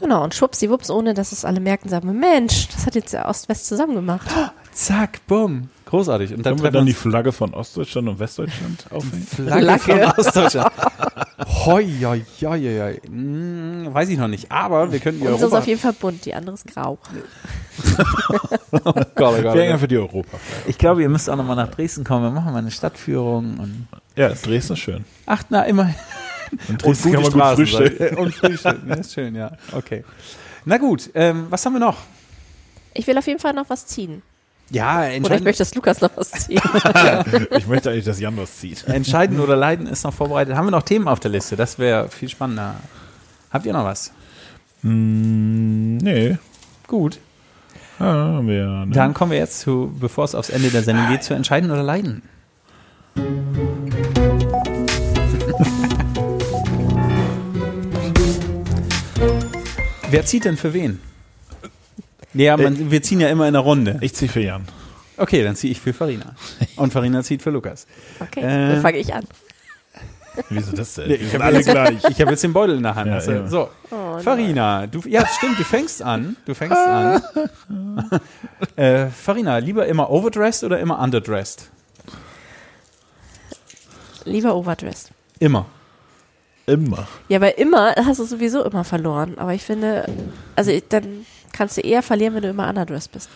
[0.00, 3.28] Genau, und schwuppsiwupps, ohne dass es alle merken, sagen wir, Mensch, das hat jetzt der
[3.28, 4.26] Ost-West zusammen gemacht.
[4.72, 5.68] Zack, bumm.
[5.84, 6.32] Großartig.
[6.34, 9.26] Und dann Können wir dann die Flagge von Ostdeutschland und Westdeutschland aufhängen?
[9.26, 10.12] Flagge Flagge.
[10.14, 10.72] von Ostdeutschland.
[11.64, 13.00] Hoi, hoi, hoi, hoi, hoi.
[13.06, 15.58] Hm, weiß ich noch nicht, aber wir könnten die Unsere ist Europa...
[15.58, 16.98] auf jeden Fall bunt, die andere ist grau.
[18.72, 20.38] Oh Gott, oh Gott, oh Wir hängen einfach die Europa.
[20.66, 22.24] Ich glaube, ihr müsst auch nochmal nach Dresden kommen.
[22.24, 25.04] Wir machen mal eine Stadtführung und Ja, Dresden ist schön.
[25.26, 25.92] Ach, na, immer.
[26.68, 27.96] In Dresden kann man gut frühstücken.
[27.96, 28.16] frühstücken.
[28.22, 29.52] Und frühstücken, ja, ist schön, ja.
[29.72, 30.04] Okay.
[30.64, 31.98] Na gut, ähm, was haben wir noch?
[32.94, 34.22] Ich will auf jeden Fall noch was ziehen.
[34.72, 36.62] Ja, Oder ich entscheiden, möchte, dass Lukas noch was zieht.
[37.50, 38.88] Ich möchte eigentlich, dass Jan was zieht.
[38.88, 40.56] entscheiden oder leiden ist noch vorbereitet.
[40.56, 41.56] Haben wir noch Themen auf der Liste?
[41.56, 42.76] Das wäre viel spannender.
[43.50, 44.12] Habt ihr noch was?
[44.82, 46.38] Hm, nee.
[46.86, 47.18] Gut.
[47.98, 48.94] Ah, haben wir ja, ne?
[48.94, 51.82] Dann kommen wir jetzt zu, bevor es aufs Ende der Sendung geht, zu entscheiden oder
[51.82, 52.22] leiden.
[60.10, 60.98] Wer zieht denn für wen?
[62.34, 63.98] Ja, man, wir ziehen ja immer in einer Runde.
[64.00, 64.64] Ich ziehe für Jan.
[65.16, 66.34] Okay, dann ziehe ich für Farina.
[66.76, 67.86] Und Farina zieht für Lukas.
[68.20, 69.24] Okay, Äh, dann fange ich an.
[70.48, 71.08] Wieso das denn?
[71.08, 72.02] Nee, Wir ich hab alle jetzt- gleich.
[72.08, 73.08] Ich habe jetzt den Beutel in der Hand.
[73.08, 73.46] Ja, Also, ja.
[73.46, 76.36] So, Oh, Farina, du, ja, stimmt, du fängst an.
[76.46, 77.22] Du fängst an.
[78.76, 81.68] äh, Farina, lieber immer overdressed oder immer underdressed?
[84.24, 85.10] Lieber overdressed.
[85.38, 85.66] Immer.
[86.66, 87.06] Immer.
[87.28, 89.36] Ja, weil immer hast du sowieso immer verloren.
[89.36, 90.06] Aber ich finde,
[90.56, 93.28] also ich, dann kannst du eher verlieren, wenn du immer underdressed bist.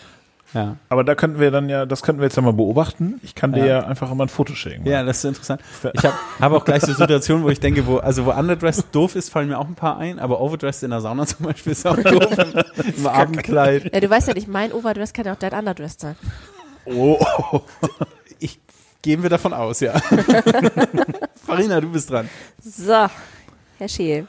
[0.53, 0.77] Ja.
[0.87, 3.19] Aber da könnten wir dann ja, das könnten wir jetzt ja mal beobachten.
[3.21, 3.65] Ich kann dir Ja.
[3.65, 4.87] ja einfach immer ein Foto schicken.
[4.87, 5.61] Ja, das ist interessant.
[5.93, 9.15] Ich habe hab auch gleich so Situationen, wo ich denke, wo, also wo underdressed doof
[9.17, 11.85] ist, fallen mir auch ein paar ein, aber overdressed in der Sauna zum Beispiel ist
[11.85, 12.37] auch doof.
[12.97, 13.93] Im, Abendkleid.
[13.93, 16.15] Ja, du weißt ja nicht, mein overdressed kann ja auch dein underdressed sein.
[16.85, 17.19] Oh,
[18.39, 18.57] Ich
[19.01, 19.99] gehen wir davon aus, ja.
[21.45, 22.29] Farina, du bist dran.
[22.63, 23.07] So,
[23.77, 24.27] Herr Scheel.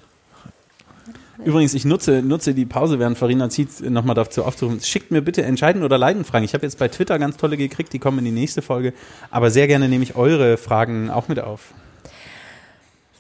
[1.45, 4.81] Übrigens, ich nutze, nutze die Pause, während Farina zieht, nochmal dazu aufzurufen.
[4.81, 6.45] Schickt mir bitte entscheiden oder leiden Fragen.
[6.45, 8.93] Ich habe jetzt bei Twitter ganz tolle gekriegt, die kommen in die nächste Folge.
[9.31, 11.73] Aber sehr gerne nehme ich eure Fragen auch mit auf.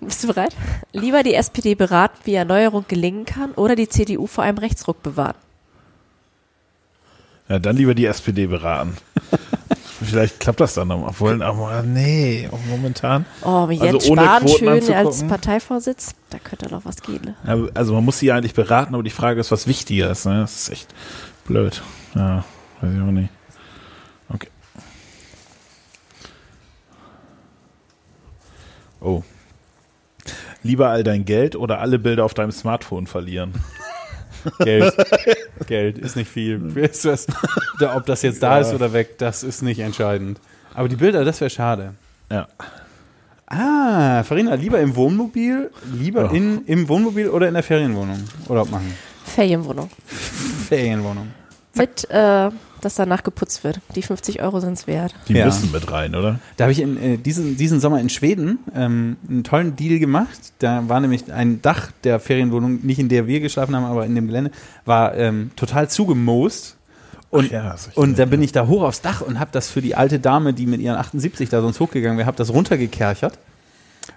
[0.00, 0.54] Bist du bereit?
[0.92, 5.36] Lieber die SPD beraten, wie Erneuerung gelingen kann, oder die CDU vor einem Rechtsruck bewahren.
[7.48, 8.96] ja, dann lieber die SPD beraten.
[10.02, 11.08] Vielleicht klappt das dann noch.
[11.08, 13.26] Obwohl, aber nee, momentan.
[13.42, 15.26] Oh, Also Jens ohne Spahn schön als.
[15.26, 17.34] Parteivorsitz, da könnte noch was gehen.
[17.44, 17.70] Ne?
[17.74, 20.24] Also man muss sie ja eigentlich beraten, aber die Frage ist, was wichtiger ist.
[20.26, 20.40] Ne?
[20.40, 20.94] Das ist echt
[21.46, 21.82] blöd.
[22.14, 22.44] Ja,
[22.80, 23.30] weiß ich auch nicht.
[24.28, 24.48] Okay.
[29.00, 29.22] Oh.
[30.62, 33.52] Lieber all dein Geld oder alle Bilder auf deinem Smartphone verlieren?
[34.60, 34.94] Geld.
[35.66, 36.76] Geld ist nicht viel.
[36.76, 37.26] Ist das,
[37.80, 38.60] da- ob das jetzt da Ja.
[38.66, 40.40] ist oder weg, das ist nicht entscheidend.
[40.74, 41.94] Aber die Bilder, das wäre schade.
[42.30, 42.46] Ja.
[43.46, 46.34] Ah, Farina, lieber im Wohnmobil, lieber Oh.
[46.34, 48.92] in, im Wohnmobil oder in der Ferienwohnung Urlaub machen?
[49.24, 49.88] Ferienwohnung.
[50.68, 51.28] Ferienwohnung.
[51.78, 52.50] Mit, äh,
[52.80, 53.80] dass danach geputzt wird.
[53.96, 55.14] Die 50 Euro sind es wert.
[55.28, 55.46] Die Ja.
[55.46, 56.38] müssen mit rein, oder?
[56.56, 60.38] Da habe ich in, äh, diesen, diesen Sommer in Schweden ähm, einen tollen Deal gemacht.
[60.60, 64.14] Da war nämlich ein Dach der Ferienwohnung, nicht in der wir geschlafen haben, aber in
[64.14, 64.50] dem Gelände,
[64.84, 66.76] war ähm, total zugemoost.
[67.30, 69.82] Und, ja, und da gesehen, bin ich da hoch aufs Dach und habe das für
[69.82, 73.38] die alte Dame, die mit ihren 78 da sonst hochgegangen wäre, habe das runtergekerchert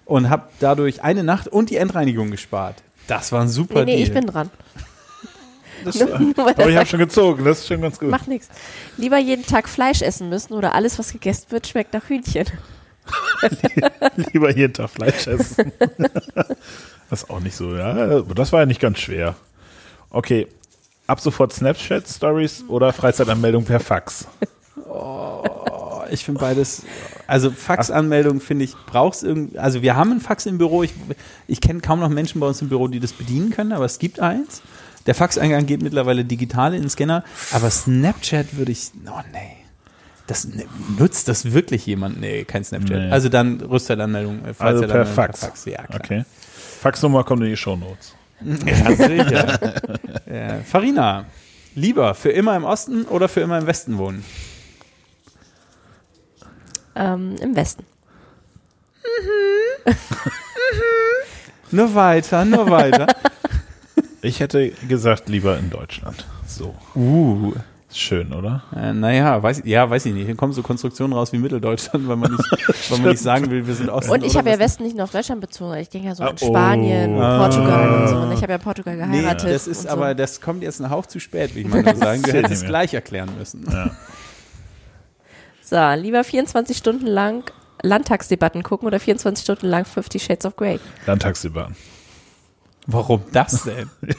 [0.05, 2.75] und habe dadurch eine Nacht und die Endreinigung gespart.
[3.07, 4.07] Das war ein super Nee, nee, Deal.
[4.07, 4.49] ich bin dran.
[5.83, 6.01] Das,
[6.37, 8.09] aber ich habe schon gezogen, das ist schon ganz gut.
[8.09, 8.49] Macht nichts.
[8.97, 12.45] Lieber jeden Tag Fleisch essen müssen oder alles, was gegessen wird, schmeckt nach Hühnchen.
[14.15, 15.71] Lieber jeden Tag Fleisch essen.
[17.09, 18.21] das ist auch nicht so, ja.
[18.21, 19.35] Das war ja nicht ganz schwer.
[20.09, 20.47] Okay.
[21.07, 24.27] Ab sofort Snapchat-Stories oder Freizeitanmeldung per Fax?
[24.87, 25.43] Oh,
[26.09, 26.83] ich finde beides,
[27.27, 30.93] also Faxanmeldung finde ich, brauchst irgendwie, also wir haben ein Fax im Büro, ich,
[31.47, 33.99] ich kenne kaum noch Menschen bei uns im Büro, die das bedienen können, aber es
[33.99, 34.61] gibt eins.
[35.05, 39.57] Der Faxeingang geht mittlerweile digital in den Scanner, aber Snapchat würde ich, oh nee.
[40.27, 40.65] Das, ne,
[40.97, 42.21] nutzt das wirklich jemand?
[42.21, 42.97] Nee, kein Snapchat.
[42.97, 43.11] Nee.
[43.11, 45.65] Also dann Rüsteranmeldung, äh, Also per Freizeitanmeldung Fax.
[45.65, 45.99] Ja, klar.
[46.03, 46.25] Okay.
[46.81, 48.15] Faxnummer kommt in die Shownotes.
[48.43, 49.59] Ja, sicher.
[50.31, 50.59] ja.
[50.63, 51.25] Farina,
[51.75, 54.23] lieber für immer im Osten oder für immer im Westen wohnen?
[56.95, 57.85] Ähm, Im Westen.
[61.71, 63.07] Nur weiter, nur weiter.
[64.21, 66.25] Ich hätte gesagt, lieber in Deutschland.
[66.47, 66.75] So.
[66.95, 67.53] Uh,
[67.91, 68.63] schön, oder?
[68.75, 70.25] Äh, naja, weiß, ja, weiß ich nicht.
[70.25, 72.51] Hier kommen so Konstruktionen raus wie Mitteldeutschland, weil man nicht,
[72.91, 74.11] weil man nicht sagen will, wir sind Osten.
[74.11, 74.83] Und ich habe ja Westen.
[74.83, 75.75] Nicht nur auf Deutschland bezogen.
[75.77, 77.37] Ich ging ja so Ah, in Spanien, oh.
[77.37, 78.15] Portugal und so.
[78.17, 79.49] Und ich habe ja in Portugal Nee, geheiratet.
[79.51, 79.89] das ist und so.
[79.89, 82.21] aber, das kommt jetzt ein Hauch zu spät, wie ich mal nur sagen.
[82.23, 83.65] Hättest nicht es gleich erklären müssen.
[85.63, 87.43] So, lieber 24 Stunden lang
[87.81, 90.79] Landtagsdebatten gucken oder 24 Stunden lang 50 Shades of Grey.
[91.07, 91.75] Landtagsdebatten.
[92.93, 93.89] Warum das denn?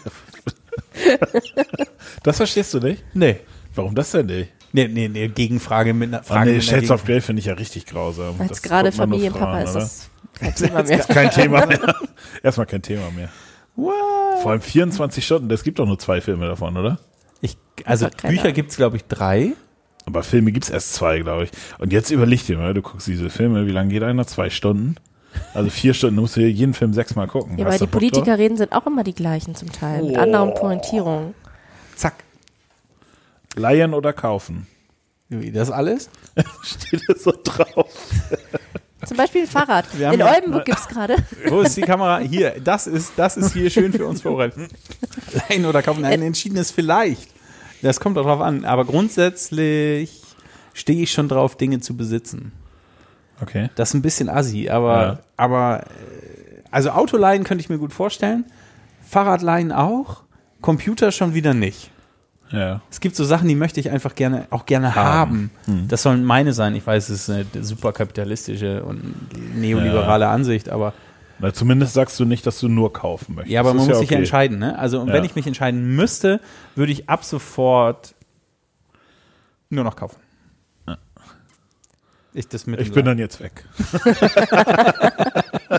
[2.22, 3.02] Das verstehst du nicht?
[3.14, 3.40] Nee.
[3.74, 4.50] Warum das denn nicht?
[4.72, 6.50] Nee, nee, nee, Gegenfrage mit einer Ah, Frage.
[6.50, 8.36] nee, mit einer Shades of Grey finde ich ja richtig grausam.
[8.38, 10.98] Als gerade Familienpapa Frauen, ist das kein Thema mehr.
[11.00, 11.94] Kein Thema mehr.
[12.42, 13.28] Erstmal kein Thema mehr.
[13.76, 13.94] What?
[14.42, 16.98] Vor allem 24 Stunden, es gibt doch nur zwei Filme davon, oder?
[17.40, 19.52] Ich, also Bücher gibt es, glaube ich, drei.
[20.06, 21.50] Aber Filme gibt's erst zwei, glaube ich.
[21.78, 24.26] Und jetzt überleg dir mal, du guckst diese Filme, wie lange geht einer?
[24.26, 24.96] Zwei Stunden?
[25.54, 27.58] Also vier Stunden, du musst dir jeden Film sechsmal gucken.
[27.58, 27.90] Ja, aber die du?
[27.90, 30.02] Politiker reden sind auch immer die gleichen zum Teil.
[30.02, 30.20] Mit Oh.
[30.20, 31.34] anderen Pointierungen.
[31.96, 32.14] Zack.
[33.54, 34.66] Leihen oder kaufen?
[35.28, 36.10] Wie, das alles?
[36.62, 37.86] Steht das so drauf?
[39.06, 39.86] Zum Beispiel ein Fahrrad.
[39.98, 41.16] Wir haben In Oldenburg gibt's gerade.
[41.48, 42.18] Wo ist die Kamera?
[42.18, 44.70] Hier, das ist, das ist hier schön für uns vorbereitet.
[45.48, 46.04] Leihen oder kaufen?
[46.04, 47.28] Ein entschiedenes vielleicht.
[47.82, 48.64] Das kommt auch drauf an.
[48.64, 50.20] Aber grundsätzlich
[50.72, 52.52] stehe ich schon drauf, Dinge zu besitzen.
[53.40, 53.70] Okay.
[53.74, 55.18] Das ist ein bisschen assi, aber, Ja.
[55.36, 58.44] aber äh, also Autoleihen könnte ich mir gut vorstellen.
[59.08, 60.22] Fahrradleihen auch.
[60.60, 61.90] Computer schon wieder nicht.
[62.50, 62.82] Ja.
[62.90, 65.50] Es gibt so Sachen, die möchte ich einfach gerne, auch gerne haben.
[65.66, 65.88] Haben.
[65.88, 66.74] Das sollen meine sein.
[66.76, 69.02] Ich weiß, es ist eine super kapitalistische und
[69.58, 70.92] neoliberale Ansicht, aber
[71.38, 73.52] Na, zumindest sagst du nicht, dass du nur kaufen möchtest.
[73.52, 74.22] ja, aber Das man muss sich ja okay.
[74.22, 74.58] entscheiden.
[74.58, 74.78] Ne?
[74.78, 75.14] Also und Ja.
[75.14, 76.40] wenn ich mich entscheiden müsste,
[76.76, 78.14] würde ich ab sofort
[79.70, 80.16] nur noch kaufen.
[82.34, 83.64] Ich das mit Ich bin dann jetzt weg.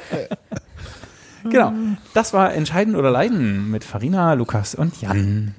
[1.49, 1.73] Genau.
[2.13, 5.53] Das war Entscheiden oder Leiden mit Farina, Lukas und Jan.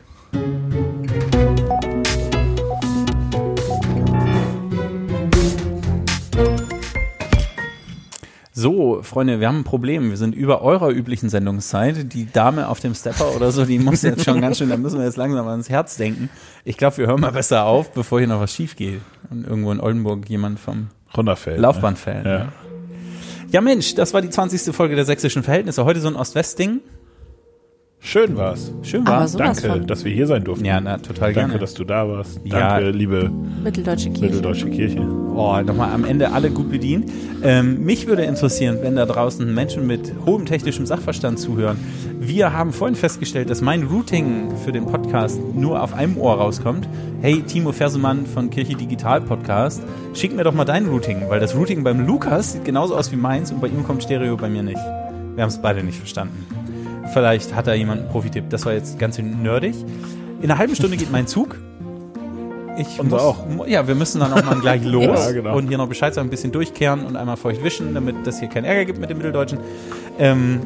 [8.56, 10.10] So, Freunde, wir haben ein Problem.
[10.10, 12.12] Wir sind über eurer üblichen Sendungszeit.
[12.12, 15.00] Die Dame auf dem Stepper oder so, die muss jetzt schon ganz schön, da müssen
[15.00, 16.30] wir jetzt langsam ans Herz denken.
[16.64, 19.00] Ich glaube, wir hören mal besser auf, bevor hier noch was schief geht.
[19.28, 20.86] Und irgendwo in Oldenburg jemand vom
[21.16, 21.58] Runterfällt.
[21.58, 22.06] Laufband.
[22.06, 22.22] Ne?
[22.24, 22.30] Ja.
[22.30, 22.52] Ja.
[23.50, 24.72] ja, Mensch, das war die 20.
[24.72, 25.84] Folge der sächsischen Verhältnisse.
[25.84, 26.78] Heute so ein Ost-West-Ding.
[28.06, 28.70] Schön war's.
[28.82, 29.28] Schön Aber war.
[29.28, 29.86] so- Sowas Danke, von.
[29.86, 30.66] dass wir hier sein durften.
[30.66, 31.58] Ja, na, total Danke, gerne.
[31.58, 32.38] dass du da warst.
[32.44, 32.74] Ja.
[32.76, 33.30] Danke, liebe
[33.62, 34.24] Mitteldeutsche Kirche.
[34.26, 35.00] Mitteldeutsche Kirche.
[35.00, 37.10] Oh, nochmal am Ende alle gut bedient.
[37.42, 41.78] Ähm, mich würde interessieren, wenn da draußen Menschen mit hohem technischem Sachverstand zuhören.
[42.20, 46.86] Wir haben vorhin festgestellt, dass mein Routing für den Podcast nur auf einem Ohr rauskommt.
[47.22, 49.82] Hey, Timo Fersemann von Kirche Digital Podcast,
[50.12, 53.16] schick mir doch mal dein Routing, weil das Routing beim Lukas sieht genauso aus wie
[53.16, 54.76] meins und bei ihm kommt Stereo, bei mir nicht.
[55.34, 56.46] Wir haben es beide nicht verstanden.
[57.12, 58.50] Vielleicht hat da jemand einen Profitipp.
[58.50, 59.74] Das war jetzt ganz schön nerdig.
[60.40, 61.56] In einer halben Stunde geht mein Zug.
[62.76, 63.66] Ich Unser muss, auch.
[63.68, 65.56] Ja, wir müssen dann auch mal gleich los Ja, genau.
[65.56, 68.48] und hier noch Bescheid sagen, ein bisschen durchkehren und einmal feucht wischen, damit das hier
[68.48, 69.58] keinen Ärger gibt mit dem Mitteldeutschen.
[70.18, 70.60] Ähm,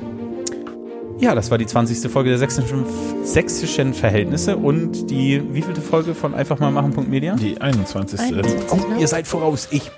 [1.21, 2.11] ja, das war die 20.
[2.11, 2.85] Folge der sächsischen,
[3.25, 7.35] sächsischen Verhältnisse und die wievielte Folge von einfach mal machen.media?
[7.35, 8.21] Die 21.
[8.21, 9.01] 21, ne?
[9.01, 9.69] Ihr seid voraus.
[9.71, 9.91] Ich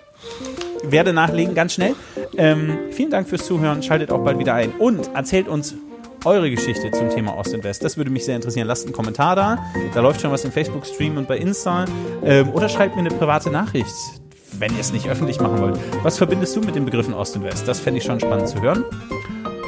[0.82, 1.94] werde nachlegen, ganz schnell.
[2.36, 3.82] Ähm, vielen Dank fürs Zuhören.
[3.82, 4.70] Schaltet auch bald wieder ein.
[4.78, 5.74] Und erzählt uns
[6.24, 7.84] eure Geschichte zum Thema Ost und West.
[7.84, 8.66] Das würde mich sehr interessieren.
[8.66, 9.58] Lasst einen Kommentar da.
[9.94, 11.84] Da läuft schon was im Facebook-Stream und bei Insta.
[12.24, 13.94] Ähm, oder schreibt mir eine private Nachricht,
[14.58, 15.78] wenn ihr es nicht öffentlich machen wollt.
[16.02, 17.66] Was verbindest du mit den Begriffen Ost und West?
[17.66, 18.84] Das fände ich schon spannend zu hören.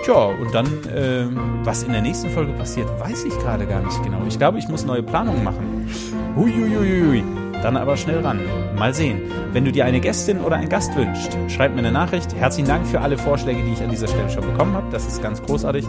[0.04, 4.02] Tja, und dann, ähm, was in der nächsten Folge passiert, weiß ich gerade gar nicht
[4.02, 4.22] genau.
[4.26, 5.88] Ich glaube, ich muss neue Planungen machen.
[6.34, 7.41] Huiuiuiui.
[7.62, 8.40] Dann aber schnell ran.
[8.76, 9.20] Mal sehen.
[9.52, 12.34] Wenn du dir eine Gästin oder einen Gast wünschst, schreib mir eine Nachricht.
[12.34, 14.86] Herzlichen Dank für alle Vorschläge, die ich an dieser Stelle schon bekommen habe.
[14.90, 15.86] Das ist ganz großartig.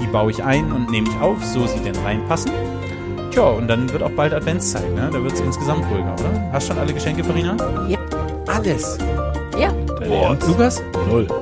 [0.00, 2.52] Die baue ich ein und nehme ich auf, so sie denn reinpassen.
[3.32, 5.10] Tja, und dann wird auch bald Adventszeit, ne?
[5.12, 6.52] Da wird es insgesamt ruhiger, oder?
[6.52, 7.56] Hast schon alle Geschenke, Farina?
[7.88, 7.98] Ja.
[8.46, 8.96] Alles.
[9.58, 9.72] Ja.
[10.00, 10.46] Ernst?
[10.46, 10.82] Lukas?
[11.08, 11.26] Null.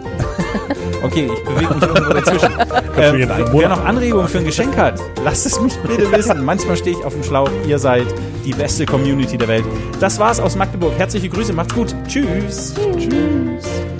[1.02, 2.52] Okay, ich bewege mich irgendwo dazwischen.
[2.96, 6.42] ähm, wer noch Anregungen für ein Geschenk hat, lasst es mich bitte wissen.
[6.42, 7.50] Manchmal stehe ich auf dem Schlauch.
[7.68, 8.06] Ihr seid
[8.44, 9.64] die beste Community der Welt.
[10.00, 10.92] Das war's aus Magdeburg.
[10.98, 11.94] Herzliche Grüße, macht's gut.
[12.06, 12.74] Tschüss.
[12.98, 13.93] Tschüss.